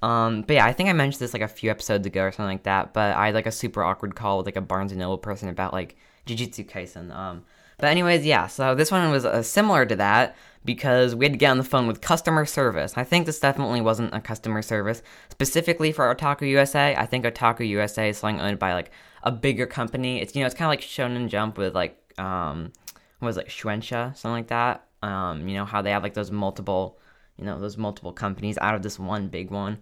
Um, 0.00 0.42
but 0.42 0.54
yeah, 0.54 0.66
I 0.66 0.72
think 0.72 0.88
I 0.88 0.92
mentioned 0.92 1.20
this 1.20 1.32
like 1.32 1.42
a 1.42 1.48
few 1.48 1.70
episodes 1.70 2.06
ago 2.06 2.22
or 2.22 2.30
something 2.30 2.54
like 2.54 2.62
that. 2.62 2.92
But 2.94 3.16
I 3.16 3.26
had 3.26 3.34
like 3.34 3.46
a 3.46 3.52
super 3.52 3.82
awkward 3.82 4.14
call 4.14 4.38
with 4.38 4.46
like 4.46 4.56
a 4.56 4.60
Barnes 4.60 4.92
and 4.92 5.00
Noble 5.00 5.18
person 5.18 5.48
about 5.48 5.72
like 5.72 5.96
Jujutsu 6.26 6.68
Kaisen. 6.68 7.12
Um, 7.14 7.44
but 7.78 7.88
anyways, 7.88 8.26
yeah. 8.26 8.46
So 8.46 8.74
this 8.74 8.90
one 8.90 9.10
was 9.10 9.24
uh, 9.24 9.42
similar 9.42 9.86
to 9.86 9.96
that 9.96 10.36
because 10.64 11.14
we 11.14 11.24
had 11.24 11.32
to 11.32 11.38
get 11.38 11.50
on 11.50 11.58
the 11.58 11.64
phone 11.64 11.86
with 11.86 12.00
customer 12.00 12.44
service. 12.44 12.94
I 12.96 13.04
think 13.04 13.26
this 13.26 13.40
definitely 13.40 13.80
wasn't 13.80 14.14
a 14.14 14.20
customer 14.20 14.62
service 14.62 15.02
specifically 15.30 15.92
for 15.92 16.14
Otaku 16.14 16.48
USA. 16.48 16.94
I 16.96 17.06
think 17.06 17.24
Otaku 17.24 17.66
USA 17.68 18.10
is 18.10 18.18
something 18.18 18.40
owned 18.40 18.58
by 18.58 18.74
like 18.74 18.90
a 19.22 19.32
bigger 19.32 19.66
company. 19.66 20.20
It's 20.20 20.34
you 20.34 20.42
know 20.42 20.46
it's 20.46 20.54
kind 20.54 20.66
of 20.66 20.70
like 20.70 20.80
Shonen 20.80 21.28
Jump 21.28 21.56
with 21.56 21.74
like 21.74 21.96
um 22.18 22.72
what 23.20 23.26
was 23.26 23.36
like 23.36 23.48
Shueisha, 23.48 24.16
something 24.16 24.30
like 24.32 24.48
that. 24.48 24.84
Um, 25.02 25.48
you 25.48 25.54
know 25.54 25.64
how 25.64 25.82
they 25.82 25.90
have 25.90 26.02
like 26.02 26.14
those 26.14 26.30
multiple, 26.30 26.98
you 27.36 27.44
know, 27.44 27.58
those 27.58 27.76
multiple 27.76 28.12
companies 28.12 28.58
out 28.58 28.74
of 28.74 28.82
this 28.82 28.98
one 28.98 29.28
big 29.28 29.50
one. 29.50 29.78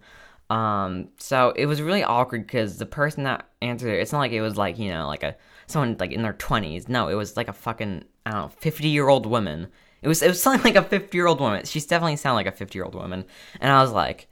Um, 0.49 1.09
so 1.17 1.51
it 1.55 1.65
was 1.65 1.81
really 1.81 2.03
awkward 2.03 2.47
because 2.47 2.77
the 2.77 2.85
person 2.85 3.23
that 3.23 3.49
answered 3.61 3.89
it, 3.89 3.99
it's 3.99 4.13
not 4.13 4.19
like 4.19 4.31
it 4.31 4.41
was 4.41 4.57
like 4.57 4.79
you 4.79 4.89
know 4.89 5.07
like 5.07 5.23
a 5.23 5.35
someone 5.67 5.97
like 5.99 6.11
in 6.11 6.21
their 6.21 6.33
twenties. 6.33 6.87
No, 6.87 7.09
it 7.09 7.15
was 7.15 7.35
like 7.35 7.49
a 7.49 7.53
fucking 7.53 8.05
I 8.25 8.31
don't 8.31 8.41
know 8.41 8.47
fifty 8.47 8.87
year 8.87 9.09
old 9.09 9.25
woman. 9.25 9.67
It 10.01 10.07
was 10.07 10.21
it 10.21 10.29
was 10.29 10.41
something 10.43 10.63
like 10.63 10.81
a 10.81 10.87
fifty 10.87 11.17
year 11.17 11.27
old 11.27 11.41
woman. 11.41 11.65
She's 11.65 11.85
definitely 11.85 12.15
sounded 12.15 12.37
like 12.37 12.47
a 12.47 12.51
fifty 12.57 12.77
year 12.77 12.85
old 12.85 12.95
woman, 12.95 13.25
and 13.59 13.71
I 13.71 13.81
was 13.81 13.91
like, 13.91 14.29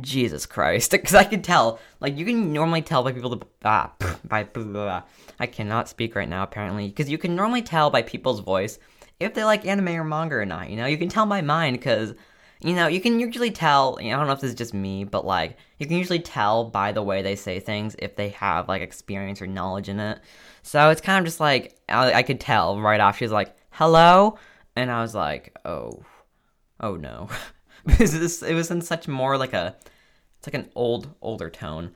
Jesus 0.00 0.44
Christ, 0.44 0.90
because 0.92 1.14
I 1.14 1.24
could 1.24 1.44
tell. 1.44 1.78
Like 2.00 2.18
you 2.18 2.24
can 2.24 2.52
normally 2.52 2.82
tell 2.82 3.04
by 3.04 3.12
people 3.12 3.36
to 3.36 3.46
ah 3.64 3.92
by 4.24 4.44
blah, 4.44 4.64
blah, 4.64 4.72
blah. 4.72 5.02
I 5.38 5.46
cannot 5.46 5.88
speak 5.88 6.16
right 6.16 6.28
now 6.28 6.42
apparently 6.42 6.88
because 6.88 7.08
you 7.08 7.18
can 7.18 7.36
normally 7.36 7.62
tell 7.62 7.90
by 7.90 8.02
people's 8.02 8.40
voice 8.40 8.78
if 9.20 9.34
they 9.34 9.44
like 9.44 9.66
anime 9.66 9.88
or 9.88 10.04
manga 10.04 10.34
or 10.34 10.46
not. 10.46 10.68
You 10.68 10.76
know, 10.76 10.86
you 10.86 10.98
can 10.98 11.08
tell 11.08 11.26
by 11.26 11.42
mine 11.42 11.74
because 11.74 12.14
you 12.60 12.74
know 12.74 12.86
you 12.86 13.00
can 13.00 13.20
usually 13.20 13.50
tell. 13.50 13.98
You 14.00 14.10
know, 14.10 14.16
I 14.16 14.18
don't 14.18 14.26
know 14.26 14.32
if 14.32 14.40
this 14.40 14.50
is 14.50 14.56
just 14.56 14.74
me, 14.74 15.04
but 15.04 15.24
like 15.24 15.56
you 15.78 15.86
can 15.86 15.96
usually 15.96 16.18
tell 16.18 16.64
by 16.64 16.92
the 16.92 17.02
way 17.02 17.22
they 17.22 17.36
say 17.36 17.60
things 17.60 17.96
if 17.98 18.16
they 18.16 18.30
have 18.30 18.68
like 18.68 18.82
experience 18.82 19.40
or 19.42 19.46
knowledge 19.46 19.88
in 19.88 20.00
it. 20.00 20.20
So 20.62 20.90
it's 20.90 21.00
kind 21.00 21.18
of 21.18 21.24
just 21.24 21.40
like 21.40 21.78
I, 21.88 22.12
I 22.12 22.22
could 22.22 22.40
tell 22.40 22.80
right 22.80 23.00
off. 23.00 23.18
She 23.18 23.24
was 23.24 23.32
like, 23.32 23.56
"Hello," 23.70 24.38
and 24.74 24.90
I 24.90 25.02
was 25.02 25.14
like, 25.14 25.56
"Oh, 25.64 26.04
oh 26.80 26.96
no." 26.96 27.28
because 27.86 28.42
it 28.42 28.54
was 28.54 28.70
in 28.70 28.80
such 28.80 29.08
more 29.08 29.38
like 29.38 29.52
a 29.52 29.74
it's 30.38 30.46
like 30.46 30.54
an 30.54 30.70
old 30.74 31.14
older 31.22 31.48
tone 31.48 31.92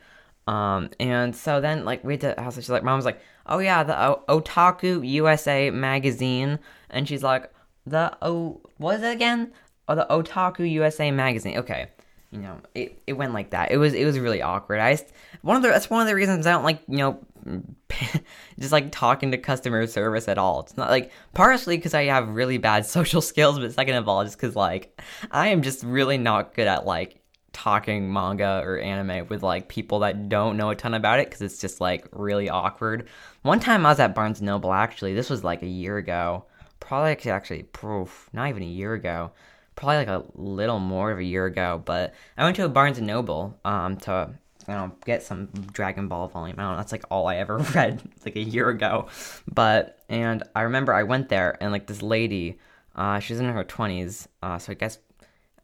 um 0.47 0.89
and 0.99 1.35
so 1.35 1.61
then 1.61 1.85
like 1.85 2.03
we 2.05 2.15
had 2.15 2.21
to 2.21 2.41
ask 2.41 2.57
she's 2.57 2.71
like 2.71 2.85
mom 2.85 2.97
was 2.97 3.05
like 3.05 3.21
oh 3.47 3.59
yeah 3.59 3.83
the 3.83 4.01
o- 4.01 4.23
otaku 4.29 5.07
usa 5.07 5.71
magazine 5.71 6.59
and 6.89 7.09
she's 7.09 7.23
like 7.23 7.53
the 7.87 8.17
oh 8.23 8.61
what 8.79 8.97
is 8.97 9.03
it 9.03 9.13
again 9.13 9.53
oh 9.91 9.95
the 9.95 10.07
otaku 10.11 10.71
usa 10.71 11.11
magazine 11.11 11.59
okay 11.59 11.89
you 12.31 12.39
know 12.39 12.57
it, 12.75 13.03
it 13.07 13.13
went 13.15 13.35
like 13.35 13.51
that 13.51 13.71
it 13.71 13.77
was 13.77 13.93
it 13.93 14.05
was 14.05 14.19
really 14.19 14.41
awkward 14.41 14.81
i 14.81 14.97
one 15.43 15.57
of 15.57 15.63
the 15.63 15.69
that's 15.69 15.91
one 15.91 16.01
of 16.01 16.07
the 16.07 16.15
reasons 16.15 16.47
i 16.47 16.53
don't 16.53 16.65
like 16.65 16.81
you 16.89 16.99
know 16.99 17.19
just 18.59 18.73
like 18.73 18.91
talking 18.91 19.31
to 19.31 19.39
customer 19.39 19.87
service 19.87 20.29
at 20.29 20.39
all. 20.39 20.61
It's 20.61 20.77
not 20.77 20.91
like 20.91 21.13
partially 21.35 21.77
because 21.77 21.95
I 21.95 22.05
have 22.05 22.29
really 22.29 22.59
bad 22.59 22.87
social 22.87 23.21
skills, 23.21 23.59
but 23.59 23.73
second 23.73 23.97
of 23.97 24.09
all, 24.09 24.25
just 24.25 24.39
because 24.39 24.57
like 24.57 25.01
I 25.31 25.49
am 25.49 25.63
just 25.63 25.83
really 25.83 26.19
not 26.19 26.55
good 26.55 26.69
at 26.69 26.87
like 26.87 27.17
talking 27.53 28.13
manga 28.13 28.63
or 28.65 28.79
anime 28.79 29.27
with 29.29 29.43
like 29.43 29.69
people 29.69 30.01
that 30.01 30.29
don't 30.29 30.57
know 30.57 30.71
a 30.71 30.77
ton 30.77 30.95
about 30.95 31.19
it 31.19 31.27
because 31.27 31.43
it's 31.43 31.61
just 31.61 31.81
like 31.81 32.09
really 32.13 32.49
awkward. 32.49 33.09
One 33.43 33.61
time 33.61 33.85
I 33.87 33.91
was 33.91 34.01
at 34.01 34.15
Barnes 34.15 34.43
Noble 34.43 34.73
actually. 34.73 35.15
This 35.15 35.31
was 35.31 35.45
like 35.45 35.63
a 35.63 35.67
year 35.67 35.97
ago. 35.97 36.45
Probably 36.79 37.31
actually, 37.31 37.65
proof, 37.65 38.31
not 38.33 38.49
even 38.49 38.63
a 38.63 38.67
year 38.67 38.95
ago. 38.95 39.33
Probably 39.81 39.97
like 39.97 40.09
a 40.09 40.25
little 40.35 40.79
more 40.79 41.11
of 41.11 41.19
a 41.19 41.25
year 41.25 41.47
ago, 41.47 41.83
but 41.85 42.15
I 42.37 42.45
went 42.45 42.55
to 42.57 42.65
a 42.65 42.69
Barnes 42.69 42.99
and 42.99 43.07
Noble 43.07 43.59
um 43.65 43.97
to 43.99 44.31
you 44.69 44.75
know, 44.75 44.93
get 45.05 45.23
some 45.23 45.47
Dragon 45.73 46.07
Ball 46.07 46.29
volume. 46.29 46.57
I 46.59 46.63
don't 46.63 46.73
know, 46.73 46.77
that's 46.77 46.93
like 46.93 47.05
all 47.11 47.27
I 47.27 47.37
ever 47.37 47.59
read 47.75 48.03
like 48.25 48.37
a 48.37 48.41
year 48.41 48.69
ago. 48.69 49.09
But, 49.53 49.99
and 50.09 50.45
I 50.55 50.63
remember 50.63 50.95
I 50.95 51.03
went 51.03 51.29
there 51.29 51.57
and 51.61 51.73
like 51.73 51.87
this 51.87 52.03
lady, 52.03 52.59
uh, 52.95 53.19
she's 53.19 53.41
in 53.41 53.47
her 53.47 53.65
20s, 53.65 54.29
uh, 54.43 54.59
so 54.59 54.73
I 54.73 54.75
guess, 54.75 54.99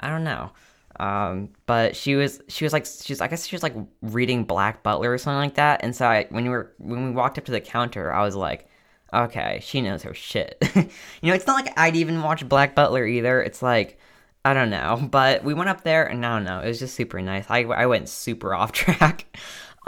I 0.01 0.09
don't 0.09 0.25
know. 0.25 0.51
Um, 0.99 1.51
but 1.67 1.95
she 1.95 2.17
was, 2.17 2.41
she 2.49 2.65
was 2.65 2.73
like, 2.73 2.87
she's, 2.87 3.21
I 3.21 3.29
guess 3.29 3.47
she 3.47 3.55
was 3.55 3.63
like 3.63 3.75
reading 4.03 4.45
Black 4.45 4.83
Butler 4.83 5.13
or 5.13 5.19
something 5.19 5.39
like 5.39 5.55
that. 5.55 5.85
And 5.85 5.95
so 5.95 6.07
I, 6.07 6.27
when 6.31 6.45
we 6.45 6.51
were, 6.51 6.73
when 6.79 7.05
we 7.05 7.11
walked 7.11 7.39
up 7.39 7.45
to 7.45 7.53
the 7.53 7.61
counter, 7.61 8.13
I 8.13 8.25
was 8.25 8.35
like, 8.35 8.69
okay, 9.13 9.61
she 9.63 9.83
knows 9.83 10.03
her 10.03 10.15
shit. 10.15 10.57
you 10.75 11.29
know, 11.31 11.35
it's 11.35 11.47
not 11.47 11.65
like 11.65 11.79
I'd 11.79 11.97
even 11.97 12.23
watch 12.23 12.49
Black 12.49 12.75
Butler 12.75 13.07
either. 13.07 13.43
It's 13.43 13.63
like, 13.63 13.99
I 14.47 14.55
don't 14.55 14.71
know, 14.71 15.09
but 15.11 15.43
we 15.43 15.55
went 15.55 15.71
up 15.71 15.83
there 15.83 16.05
and 16.05 16.25
I 16.25 16.37
don't 16.37 16.45
know, 16.45 16.61
it 16.61 16.69
was 16.69 16.79
just 16.79 16.95
super 16.95 17.21
nice. 17.21 17.47
I, 17.49 17.65
I 17.65 17.87
went 17.87 18.09
super 18.09 18.55
off 18.55 18.71
track. 18.83 19.27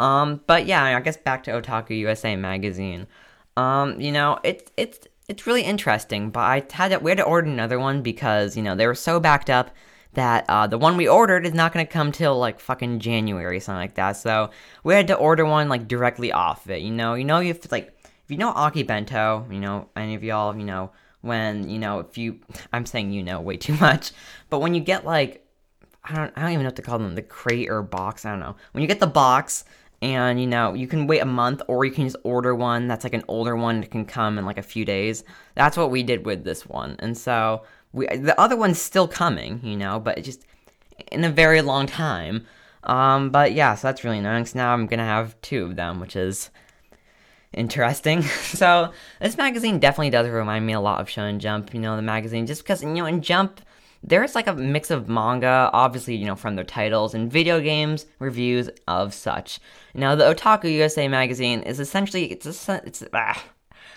Um, 0.00 0.40
but 0.48 0.66
yeah, 0.66 0.82
I 0.84 1.00
guess 1.00 1.16
back 1.16 1.44
to 1.44 1.52
Otaku 1.52 1.96
USA 1.98 2.34
magazine. 2.34 3.06
Um, 3.56 4.00
you 4.00 4.10
know, 4.10 4.40
it's 4.42 4.70
it's 4.76 5.06
it's 5.28 5.46
really 5.46 5.62
interesting, 5.62 6.30
but 6.30 6.40
I 6.40 6.64
had 6.72 6.88
to, 6.88 6.98
we 6.98 7.12
had 7.12 7.18
to 7.18 7.24
order 7.24 7.48
another 7.48 7.78
one 7.78 8.02
because 8.02 8.56
you 8.56 8.62
know 8.64 8.74
they 8.74 8.86
were 8.86 8.96
so 8.96 9.20
backed 9.20 9.48
up 9.48 9.70
that 10.14 10.44
uh, 10.48 10.66
the 10.66 10.78
one 10.78 10.96
we 10.96 11.06
ordered 11.06 11.46
is 11.46 11.54
not 11.54 11.72
going 11.72 11.86
to 11.86 11.92
come 11.92 12.10
till 12.10 12.36
like 12.36 12.58
fucking 12.58 12.98
January, 12.98 13.60
something 13.60 13.78
like 13.78 13.94
that. 13.94 14.12
So 14.12 14.50
we 14.82 14.94
had 14.94 15.06
to 15.08 15.14
order 15.14 15.44
one 15.44 15.68
like 15.68 15.86
directly 15.86 16.32
off 16.32 16.68
it. 16.68 16.82
You 16.82 16.90
know, 16.90 17.14
you 17.14 17.24
know, 17.24 17.40
if 17.40 17.70
like 17.70 17.96
if 18.24 18.30
you 18.30 18.38
know 18.38 18.50
Aki 18.50 18.82
Bento, 18.82 19.46
you 19.50 19.60
know, 19.60 19.88
any 19.94 20.16
of 20.16 20.24
y'all, 20.24 20.56
you 20.56 20.64
know, 20.64 20.90
when 21.28 21.68
you 21.68 21.78
know 21.78 22.00
if 22.00 22.18
you, 22.18 22.40
I'm 22.72 22.86
saying 22.86 23.12
you 23.12 23.22
know 23.22 23.40
way 23.40 23.56
too 23.56 23.74
much, 23.74 24.10
but 24.50 24.58
when 24.58 24.74
you 24.74 24.80
get 24.80 25.04
like 25.04 25.44
I 26.04 26.16
don't 26.16 26.32
I 26.36 26.42
don't 26.42 26.52
even 26.52 26.62
know 26.64 26.68
what 26.68 26.76
to 26.76 26.82
call 26.82 26.98
them, 26.98 27.14
the 27.14 27.22
crate 27.22 27.70
or 27.70 27.82
box. 27.82 28.24
I 28.24 28.30
don't 28.30 28.40
know. 28.40 28.56
When 28.72 28.82
you 28.82 28.88
get 28.88 29.00
the 29.00 29.06
box 29.06 29.64
and 30.00 30.40
you 30.40 30.46
know 30.46 30.74
you 30.74 30.86
can 30.86 31.06
wait 31.06 31.20
a 31.20 31.26
month 31.26 31.62
or 31.66 31.84
you 31.84 31.90
can 31.90 32.04
just 32.04 32.16
order 32.22 32.54
one 32.54 32.86
that's 32.86 33.04
like 33.04 33.14
an 33.14 33.24
older 33.28 33.56
one 33.56 33.80
that 33.80 33.90
can 33.90 34.04
come 34.04 34.38
in 34.38 34.46
like 34.46 34.58
a 34.58 34.62
few 34.62 34.84
days 34.84 35.24
that's 35.54 35.76
what 35.76 35.90
we 35.90 36.02
did 36.02 36.24
with 36.24 36.44
this 36.44 36.66
one 36.66 36.94
and 37.00 37.16
so 37.18 37.62
we 37.92 38.06
the 38.06 38.38
other 38.40 38.56
one's 38.56 38.80
still 38.80 39.08
coming 39.08 39.60
you 39.62 39.76
know 39.76 39.98
but 39.98 40.22
just 40.22 40.44
in 41.10 41.24
a 41.24 41.30
very 41.30 41.62
long 41.62 41.86
time 41.86 42.46
um 42.84 43.30
but 43.30 43.52
yeah 43.52 43.74
so 43.74 43.88
that's 43.88 44.04
really 44.04 44.20
nice 44.20 44.54
now 44.54 44.72
i'm 44.72 44.86
gonna 44.86 45.04
have 45.04 45.40
two 45.40 45.64
of 45.64 45.76
them 45.76 45.98
which 45.98 46.14
is 46.14 46.50
interesting 47.52 48.22
so 48.22 48.92
this 49.20 49.36
magazine 49.36 49.78
definitely 49.78 50.10
does 50.10 50.28
remind 50.28 50.66
me 50.66 50.72
a 50.72 50.80
lot 50.80 51.00
of 51.00 51.08
shonen 51.08 51.38
jump 51.38 51.72
you 51.72 51.80
know 51.80 51.96
the 51.96 52.02
magazine 52.02 52.46
just 52.46 52.62
because 52.62 52.82
you 52.82 52.88
know 52.88 53.06
in 53.06 53.22
jump 53.22 53.60
there's 54.02 54.34
like 54.34 54.46
a 54.46 54.54
mix 54.54 54.90
of 54.90 55.08
manga, 55.08 55.70
obviously, 55.72 56.14
you 56.14 56.26
know, 56.26 56.36
from 56.36 56.54
their 56.54 56.64
titles, 56.64 57.14
and 57.14 57.30
video 57.30 57.60
games, 57.60 58.06
reviews 58.18 58.70
of 58.86 59.12
such. 59.12 59.58
Now, 59.94 60.14
the 60.14 60.32
Otaku 60.32 60.72
USA 60.72 61.08
magazine 61.08 61.62
is 61.62 61.80
essentially, 61.80 62.30
it's 62.30 62.68
a, 62.68 62.80
it's, 62.84 63.02
ah, 63.12 63.44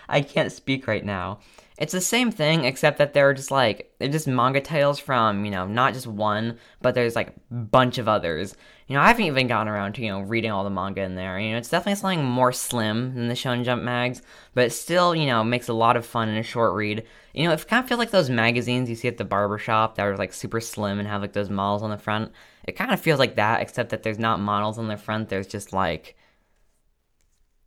I 0.10 0.22
can't 0.22 0.52
speak 0.52 0.88
right 0.88 1.06
now. 1.06 1.40
It's 1.78 1.94
the 1.94 2.02
same 2.02 2.32
thing, 2.32 2.66
except 2.66 2.98
that 3.00 3.14
they're 3.14 3.34
just 3.34 3.50
like, 3.50 3.92
they're 4.00 4.10
just 4.10 4.28
manga 4.28 4.62
titles 4.62 5.00
from, 5.00 5.46
you 5.46 5.52
know, 5.52 5.66
not 5.66 5.94
just 5.94 6.08
one, 6.08 6.60
but 6.82 6.94
there's 6.94 7.16
like 7.16 7.30
a 7.30 7.54
bunch 7.54 7.98
of 7.98 8.08
others. 8.08 8.56
You 8.92 8.98
know, 8.98 9.04
I 9.04 9.08
haven't 9.08 9.24
even 9.24 9.48
gotten 9.48 9.70
around 9.70 9.94
to, 9.94 10.02
you 10.02 10.10
know, 10.10 10.20
reading 10.20 10.52
all 10.52 10.66
the 10.66 10.70
manga 10.70 11.02
in 11.02 11.16
there. 11.16 11.40
You 11.40 11.54
know, 11.54 11.58
it's 11.60 11.70
definitely 11.70 11.96
something 11.96 12.26
more 12.26 12.52
slim 12.52 13.16
than 13.16 13.30
the 13.30 13.36
Shonen 13.36 13.64
Jump 13.64 13.84
mags, 13.84 14.22
but 14.54 14.74
still, 14.74 15.16
you 15.16 15.28
know, 15.28 15.46
makes 15.46 15.70
a 15.70 15.74
lot 15.74 15.96
of 15.96 16.06
fun 16.06 16.28
in 16.28 16.36
a 16.36 16.44
short 16.44 16.74
read. 16.74 17.06
You 17.34 17.48
know, 17.48 17.54
it 17.54 17.66
kind 17.70 17.82
of 17.82 17.88
feels 17.88 18.00
like 18.00 18.12
those 18.12 18.30
magazines 18.30 18.90
you 18.90 18.98
see 18.98 19.08
at 19.08 19.16
the 19.16 19.24
barbershop 19.24 19.96
that 19.96 20.06
are 20.06 20.18
like 20.18 20.34
super 20.34 20.60
slim 20.60 21.00
and 21.00 21.08
have 21.08 21.22
like 21.22 21.32
those 21.32 21.50
models 21.50 21.84
on 21.84 21.90
the 21.90 21.98
front. 21.98 22.34
It 22.66 22.74
kind 22.74 22.92
of 22.92 23.00
feels 23.00 23.18
like 23.18 23.38
that, 23.38 23.62
except 23.62 23.92
that 23.92 24.04
there's 24.04 24.20
not 24.20 24.42
models 24.42 24.78
on 24.78 24.90
the 24.90 24.98
front, 24.98 25.30
there's 25.30 25.48
just 25.48 25.72
like 25.72 26.18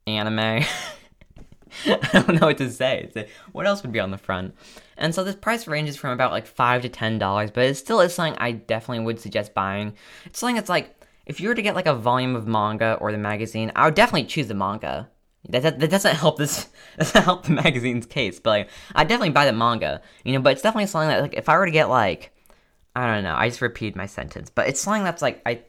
anime. 0.07 0.39
I 1.87 2.09
don't 2.13 2.39
know 2.39 2.49
what 2.49 2.59
to 2.59 2.71
say. 2.71 3.29
what 3.53 3.67
else 3.67 3.83
would 3.83 3.93
be 3.93 3.99
on 3.99 4.11
the 4.11 4.19
front? 4.19 4.55
And 4.99 5.15
so 5.15 5.25
this 5.25 5.37
price 5.37 5.67
ranges 5.67 5.97
from 5.97 6.11
about 6.11 6.33
like 6.33 6.47
five 6.47 6.83
to 6.83 6.91
ten 6.91 7.19
dollars, 7.19 7.51
but 7.51 7.65
it 7.65 7.77
still 7.77 8.03
is 8.03 8.13
something 8.13 8.39
I 8.39 8.53
definitely 8.53 9.07
would 9.07 9.21
suggest 9.21 9.55
buying. 9.55 9.95
It's 10.27 10.39
something 10.39 10.57
that's 10.57 10.69
like 10.69 10.95
if 11.27 11.41
you 11.41 11.49
were 11.49 11.55
to 11.55 11.63
get 11.63 11.75
like 11.75 11.87
a 11.87 11.95
volume 11.95 12.37
of 12.37 12.47
manga 12.47 12.99
or 13.01 13.13
the 13.13 13.19
magazine, 13.19 13.73
I 13.75 13.87
would 13.87 13.95
definitely 13.95 14.25
choose 14.25 14.49
the 14.49 14.55
manga. 14.55 15.09
That, 15.49 15.63
that, 15.63 15.79
that 15.79 15.91
doesn't 15.91 16.17
help 16.17 16.39
this 16.39 16.69
doesn't 16.99 17.23
help 17.23 17.45
the 17.45 17.53
magazine's 17.53 18.07
case, 18.07 18.41
but 18.41 18.51
like 18.51 18.69
I 18.95 19.05
definitely 19.05 19.31
buy 19.31 19.47
the 19.47 19.53
manga, 19.53 20.01
you 20.25 20.33
know. 20.33 20.41
But 20.41 20.53
it's 20.53 20.63
definitely 20.63 20.87
something 20.87 21.09
that 21.09 21.23
like 21.23 21.35
if 21.35 21.49
I 21.49 21.57
were 21.59 21.67
to 21.67 21.73
get 21.73 21.89
like 21.89 22.33
I 22.97 23.07
don't 23.07 23.25
know, 23.25 23.35
I 23.35 23.49
just 23.49 23.61
repeated 23.61 23.97
my 23.97 24.07
sentence, 24.07 24.51
but 24.51 24.69
it's 24.69 24.81
something 24.81 25.05
that's 25.05 25.21
like 25.21 25.43
I 25.45 25.63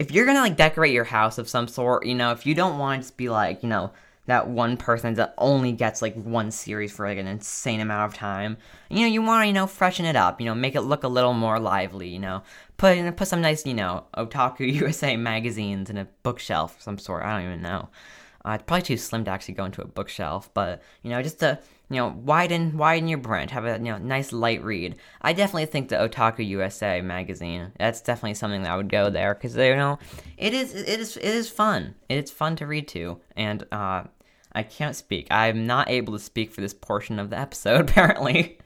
if 0.00 0.10
you're 0.10 0.26
gonna 0.26 0.40
like 0.40 0.56
decorate 0.56 0.92
your 0.92 1.04
house 1.04 1.38
of 1.38 1.48
some 1.48 1.68
sort, 1.68 2.06
you 2.06 2.14
know, 2.14 2.32
if 2.32 2.44
you 2.44 2.54
don't 2.54 2.78
want 2.78 3.04
to 3.04 3.12
be 3.12 3.28
like 3.28 3.62
you 3.62 3.68
know 3.68 3.92
that 4.26 4.48
one 4.48 4.76
person 4.76 5.14
that 5.14 5.34
only 5.38 5.72
gets 5.72 6.00
like 6.00 6.14
one 6.14 6.50
series 6.50 6.92
for 6.92 7.06
like 7.06 7.18
an 7.18 7.26
insane 7.26 7.80
amount 7.80 8.12
of 8.12 8.18
time. 8.18 8.56
You 8.88 9.00
know, 9.00 9.06
you 9.06 9.22
want 9.22 9.42
to 9.42 9.46
you 9.46 9.52
know 9.52 9.66
freshen 9.66 10.06
it 10.06 10.16
up, 10.16 10.40
you 10.40 10.46
know, 10.46 10.54
make 10.54 10.74
it 10.74 10.82
look 10.82 11.04
a 11.04 11.08
little 11.08 11.34
more 11.34 11.58
lively. 11.58 12.08
You 12.08 12.20
know, 12.20 12.42
put 12.76 13.16
put 13.16 13.28
some 13.28 13.40
nice 13.40 13.66
you 13.66 13.74
know 13.74 14.04
Otaku 14.16 14.72
USA 14.80 15.16
magazines 15.16 15.90
in 15.90 15.98
a 15.98 16.08
bookshelf 16.22 16.76
of 16.76 16.82
some 16.82 16.98
sort. 16.98 17.24
I 17.24 17.36
don't 17.36 17.46
even 17.48 17.62
know. 17.62 17.88
Uh, 18.44 18.52
it's 18.52 18.64
probably 18.64 18.82
too 18.82 18.96
slim 18.98 19.24
to 19.24 19.30
actually 19.30 19.54
go 19.54 19.64
into 19.64 19.80
a 19.80 19.86
bookshelf, 19.86 20.50
but 20.52 20.82
you 21.02 21.10
know, 21.10 21.22
just 21.22 21.40
to 21.40 21.58
you 21.90 21.96
know 21.96 22.08
widen 22.08 22.76
widen 22.76 23.08
your 23.08 23.18
brand, 23.18 23.50
have 23.50 23.64
a 23.64 23.78
you 23.78 23.84
know 23.84 23.98
nice 23.98 24.32
light 24.32 24.62
read. 24.64 24.96
I 25.20 25.32
definitely 25.32 25.66
think 25.66 25.88
the 25.88 25.96
Otaku 25.96 26.46
USA 26.48 27.00
magazine. 27.00 27.72
That's 27.78 28.00
definitely 28.00 28.34
something 28.34 28.62
that 28.62 28.70
I 28.70 28.76
would 28.76 28.88
go 28.88 29.10
there 29.10 29.34
because 29.34 29.56
you 29.56 29.76
know 29.76 29.98
it 30.38 30.54
is 30.54 30.74
it 30.74 31.00
is 31.00 31.16
it 31.16 31.24
is 31.24 31.50
fun. 31.50 31.94
It's 32.08 32.30
fun 32.30 32.56
to 32.56 32.66
read 32.66 32.88
to, 32.88 33.20
and 33.36 33.66
uh, 33.70 34.04
I 34.52 34.62
can't 34.62 34.96
speak. 34.96 35.26
I'm 35.30 35.66
not 35.66 35.90
able 35.90 36.14
to 36.14 36.18
speak 36.18 36.52
for 36.52 36.62
this 36.62 36.74
portion 36.74 37.18
of 37.18 37.30
the 37.30 37.38
episode 37.38 37.80
apparently. 37.90 38.58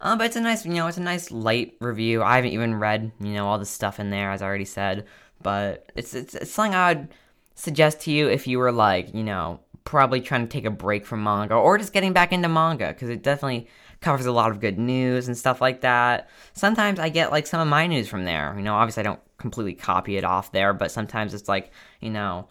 Uh, 0.00 0.16
but 0.16 0.26
it's 0.26 0.36
a 0.36 0.40
nice 0.40 0.66
you 0.66 0.74
know 0.74 0.86
it's 0.86 0.98
a 0.98 1.02
nice 1.02 1.30
light 1.30 1.76
review. 1.80 2.22
I 2.22 2.36
haven't 2.36 2.52
even 2.52 2.74
read 2.74 3.10
you 3.20 3.32
know 3.32 3.46
all 3.46 3.58
the 3.58 3.64
stuff 3.64 3.98
in 3.98 4.10
there 4.10 4.32
as 4.32 4.42
I 4.42 4.46
already 4.46 4.66
said, 4.66 5.06
but 5.42 5.90
it's 5.96 6.12
it's, 6.14 6.34
it's 6.34 6.50
something 6.50 6.74
I 6.74 6.92
would 6.92 7.08
suggest 7.56 8.02
to 8.02 8.12
you 8.12 8.28
if 8.28 8.46
you 8.46 8.58
were 8.58 8.70
like, 8.70 9.12
you 9.14 9.24
know, 9.24 9.60
probably 9.86 10.20
trying 10.20 10.42
to 10.42 10.52
take 10.52 10.66
a 10.66 10.70
break 10.70 11.06
from 11.06 11.22
manga 11.22 11.54
or 11.54 11.78
just 11.78 11.94
getting 11.94 12.12
back 12.12 12.32
into 12.32 12.48
manga 12.48 12.88
because 12.88 13.08
it 13.08 13.22
definitely 13.22 13.66
covers 14.02 14.26
a 14.26 14.32
lot 14.32 14.50
of 14.50 14.60
good 14.60 14.78
news 14.78 15.28
and 15.28 15.38
stuff 15.38 15.62
like 15.62 15.80
that. 15.80 16.28
Sometimes 16.52 16.98
I 16.98 17.08
get 17.08 17.30
like 17.30 17.46
some 17.46 17.60
of 17.60 17.68
my 17.68 17.86
news 17.86 18.08
from 18.08 18.24
there. 18.24 18.52
You 18.56 18.62
know, 18.62 18.74
obviously 18.74 19.00
I 19.00 19.04
don't 19.04 19.20
completely 19.38 19.74
copy 19.74 20.18
it 20.18 20.24
off 20.24 20.52
there, 20.52 20.74
but 20.74 20.90
sometimes 20.90 21.32
it's 21.32 21.48
like, 21.48 21.72
you 22.00 22.10
know, 22.10 22.48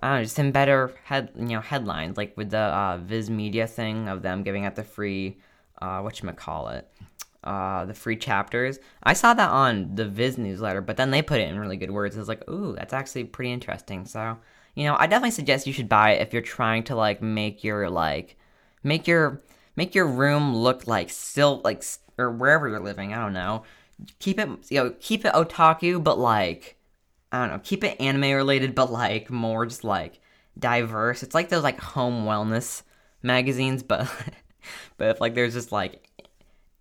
I 0.00 0.08
don't 0.08 0.16
know, 0.16 0.22
just 0.24 0.36
some 0.36 0.50
better 0.50 0.92
head, 1.04 1.30
you 1.36 1.48
know, 1.48 1.60
headlines 1.60 2.16
like 2.16 2.36
with 2.36 2.50
the 2.50 2.58
uh, 2.58 2.98
Viz 2.98 3.30
Media 3.30 3.66
thing 3.66 4.08
of 4.08 4.22
them 4.22 4.42
giving 4.42 4.64
out 4.64 4.74
the 4.74 4.82
free, 4.82 5.38
uh, 5.80 6.00
what 6.00 6.20
you 6.20 6.28
call 6.32 6.68
it, 6.70 6.90
uh, 7.44 7.84
the 7.84 7.94
free 7.94 8.16
chapters. 8.16 8.78
I 9.02 9.12
saw 9.12 9.34
that 9.34 9.50
on 9.50 9.94
the 9.94 10.06
Viz 10.06 10.38
newsletter, 10.38 10.80
but 10.80 10.96
then 10.96 11.10
they 11.10 11.22
put 11.22 11.40
it 11.40 11.48
in 11.48 11.58
really 11.58 11.76
good 11.76 11.90
words. 11.90 12.16
It's 12.16 12.28
like, 12.28 12.48
ooh, 12.48 12.74
that's 12.74 12.94
actually 12.94 13.24
pretty 13.24 13.52
interesting. 13.52 14.06
So, 14.06 14.38
you 14.78 14.84
know, 14.84 14.94
I 14.96 15.08
definitely 15.08 15.32
suggest 15.32 15.66
you 15.66 15.72
should 15.72 15.88
buy 15.88 16.12
it 16.12 16.22
if 16.22 16.32
you're 16.32 16.40
trying 16.40 16.84
to 16.84 16.94
like 16.94 17.20
make 17.20 17.64
your 17.64 17.90
like 17.90 18.36
make 18.84 19.08
your 19.08 19.42
make 19.74 19.92
your 19.92 20.06
room 20.06 20.54
look 20.54 20.86
like 20.86 21.10
still 21.10 21.60
like 21.64 21.82
or 22.16 22.30
wherever 22.30 22.68
you're 22.68 22.78
living. 22.78 23.12
I 23.12 23.20
don't 23.20 23.32
know. 23.32 23.64
Keep 24.20 24.38
it 24.38 24.48
you 24.70 24.84
know 24.84 24.94
keep 25.00 25.24
it 25.24 25.32
otaku, 25.32 26.00
but 26.00 26.16
like 26.16 26.76
I 27.32 27.40
don't 27.40 27.48
know. 27.50 27.60
Keep 27.64 27.82
it 27.82 28.00
anime 28.00 28.36
related, 28.36 28.76
but 28.76 28.92
like 28.92 29.30
more 29.30 29.66
just 29.66 29.82
like 29.82 30.20
diverse. 30.56 31.24
It's 31.24 31.34
like 31.34 31.48
those 31.48 31.64
like 31.64 31.80
home 31.80 32.24
wellness 32.24 32.82
magazines, 33.20 33.82
but 33.82 34.08
but 34.96 35.08
if 35.08 35.20
like 35.20 35.34
there's 35.34 35.54
just 35.54 35.72
like 35.72 36.07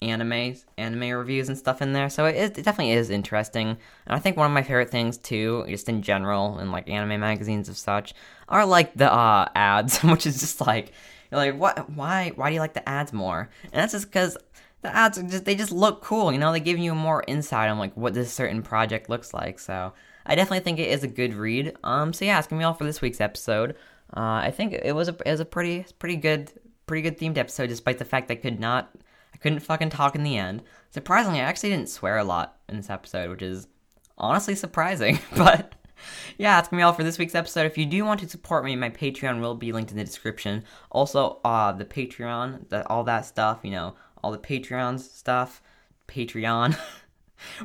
anime 0.01 0.55
anime 0.77 1.17
reviews 1.17 1.49
and 1.49 1.57
stuff 1.57 1.81
in 1.81 1.93
there. 1.93 2.09
So 2.09 2.25
it, 2.25 2.35
is, 2.35 2.49
it 2.51 2.63
definitely 2.63 2.93
is 2.93 3.09
interesting. 3.09 3.69
And 3.69 3.77
I 4.15 4.19
think 4.19 4.37
one 4.37 4.45
of 4.45 4.53
my 4.53 4.63
favorite 4.63 4.89
things 4.89 5.17
too, 5.17 5.65
just 5.67 5.89
in 5.89 6.01
general, 6.01 6.59
in 6.59 6.71
like 6.71 6.89
anime 6.89 7.19
magazines 7.19 7.69
of 7.69 7.77
such, 7.77 8.13
are 8.47 8.65
like 8.65 8.93
the 8.93 9.11
uh, 9.11 9.47
ads, 9.55 9.99
which 10.03 10.25
is 10.25 10.39
just 10.39 10.61
like 10.61 10.91
you're 11.31 11.39
like 11.39 11.57
what 11.57 11.89
why 11.89 12.31
why 12.35 12.49
do 12.49 12.53
you 12.53 12.59
like 12.59 12.73
the 12.73 12.87
ads 12.87 13.13
more? 13.13 13.49
And 13.63 13.73
that's 13.73 13.93
just 13.93 14.07
because 14.07 14.37
the 14.81 14.95
ads 14.95 15.21
just 15.23 15.45
they 15.45 15.55
just 15.55 15.71
look 15.71 16.01
cool. 16.01 16.31
You 16.31 16.37
know, 16.37 16.51
they 16.51 16.59
give 16.59 16.77
you 16.77 16.93
more 16.93 17.23
insight 17.27 17.69
on 17.69 17.79
like 17.79 17.95
what 17.95 18.13
this 18.13 18.31
certain 18.31 18.61
project 18.61 19.09
looks 19.09 19.33
like. 19.33 19.59
So 19.59 19.93
I 20.25 20.35
definitely 20.35 20.63
think 20.63 20.79
it 20.79 20.89
is 20.89 21.03
a 21.03 21.07
good 21.07 21.33
read. 21.33 21.75
Um, 21.83 22.13
so 22.13 22.25
yeah, 22.25 22.37
it's 22.37 22.47
gonna 22.47 22.59
be 22.59 22.65
all 22.65 22.73
for 22.73 22.83
this 22.83 23.01
week's 23.01 23.21
episode. 23.21 23.71
Uh, 24.15 24.41
I 24.43 24.51
think 24.51 24.73
it 24.73 24.95
was 24.95 25.09
a 25.09 25.17
it 25.25 25.31
was 25.31 25.39
a 25.39 25.45
pretty 25.45 25.85
pretty 25.99 26.15
good 26.15 26.51
pretty 26.85 27.01
good 27.01 27.17
themed 27.17 27.37
episode, 27.37 27.67
despite 27.67 27.97
the 27.97 28.05
fact 28.05 28.31
I 28.31 28.35
could 28.35 28.59
not 28.59 28.91
I 29.37 29.39
couldn't 29.39 29.59
fucking 29.59 29.91
talk 29.91 30.15
in 30.15 30.23
the 30.23 30.35
end. 30.35 30.63
Surprisingly, 30.89 31.39
I 31.39 31.43
actually 31.43 31.69
didn't 31.69 31.89
swear 31.89 32.17
a 32.17 32.23
lot 32.23 32.57
in 32.67 32.77
this 32.77 32.89
episode, 32.89 33.29
which 33.29 33.43
is 33.43 33.67
honestly 34.17 34.55
surprising. 34.55 35.19
but 35.37 35.75
yeah, 36.39 36.55
that's 36.55 36.69
gonna 36.69 36.79
be 36.79 36.83
all 36.83 36.93
for 36.93 37.03
this 37.03 37.19
week's 37.19 37.35
episode. 37.35 37.67
If 37.67 37.77
you 37.77 37.85
do 37.85 38.03
want 38.03 38.19
to 38.21 38.29
support 38.29 38.65
me, 38.65 38.75
my 38.75 38.89
Patreon 38.89 39.39
will 39.39 39.53
be 39.53 39.71
linked 39.71 39.91
in 39.91 39.97
the 39.97 40.03
description. 40.03 40.63
Also, 40.91 41.39
uh, 41.45 41.71
the 41.71 41.85
Patreon, 41.85 42.67
that 42.69 42.89
all 42.89 43.03
that 43.03 43.25
stuff, 43.25 43.59
you 43.61 43.71
know, 43.71 43.93
all 44.23 44.31
the 44.31 44.39
Patreons 44.39 45.01
stuff, 45.01 45.61
Patreon. 46.07 46.75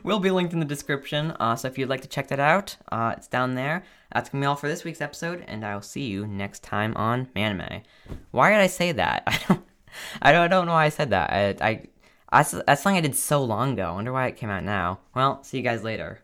will 0.02 0.18
be 0.18 0.30
linked 0.30 0.52
in 0.52 0.58
the 0.58 0.66
description. 0.66 1.30
Uh, 1.40 1.56
so 1.56 1.66
if 1.68 1.78
you'd 1.78 1.88
like 1.88 2.02
to 2.02 2.08
check 2.08 2.28
that 2.28 2.38
out, 2.38 2.76
uh, 2.90 3.14
it's 3.16 3.28
down 3.28 3.54
there. 3.54 3.82
That's 4.12 4.28
gonna 4.28 4.42
be 4.42 4.46
all 4.46 4.56
for 4.56 4.68
this 4.68 4.84
week's 4.84 5.00
episode, 5.00 5.42
and 5.48 5.64
I 5.64 5.74
will 5.74 5.80
see 5.80 6.04
you 6.04 6.26
next 6.26 6.62
time 6.62 6.94
on 6.96 7.26
Manime. 7.34 7.82
Why 8.30 8.50
did 8.50 8.60
I 8.60 8.66
say 8.66 8.92
that? 8.92 9.22
I 9.26 9.38
don't. 9.48 9.64
I 10.22 10.32
don't, 10.32 10.42
I 10.42 10.48
don't 10.48 10.66
know 10.66 10.72
why 10.72 10.86
I 10.86 10.90
said 10.90 11.10
that. 11.10 11.30
I, 11.30 11.48
I, 11.60 11.82
I, 12.30 12.42
that's 12.42 12.82
something 12.82 12.96
I 12.96 13.00
did 13.00 13.16
so 13.16 13.42
long 13.42 13.72
ago. 13.72 13.84
I 13.84 13.92
wonder 13.92 14.12
why 14.12 14.26
it 14.26 14.36
came 14.36 14.50
out 14.50 14.64
now. 14.64 15.00
Well, 15.14 15.42
see 15.44 15.58
you 15.58 15.62
guys 15.62 15.82
later. 15.82 16.20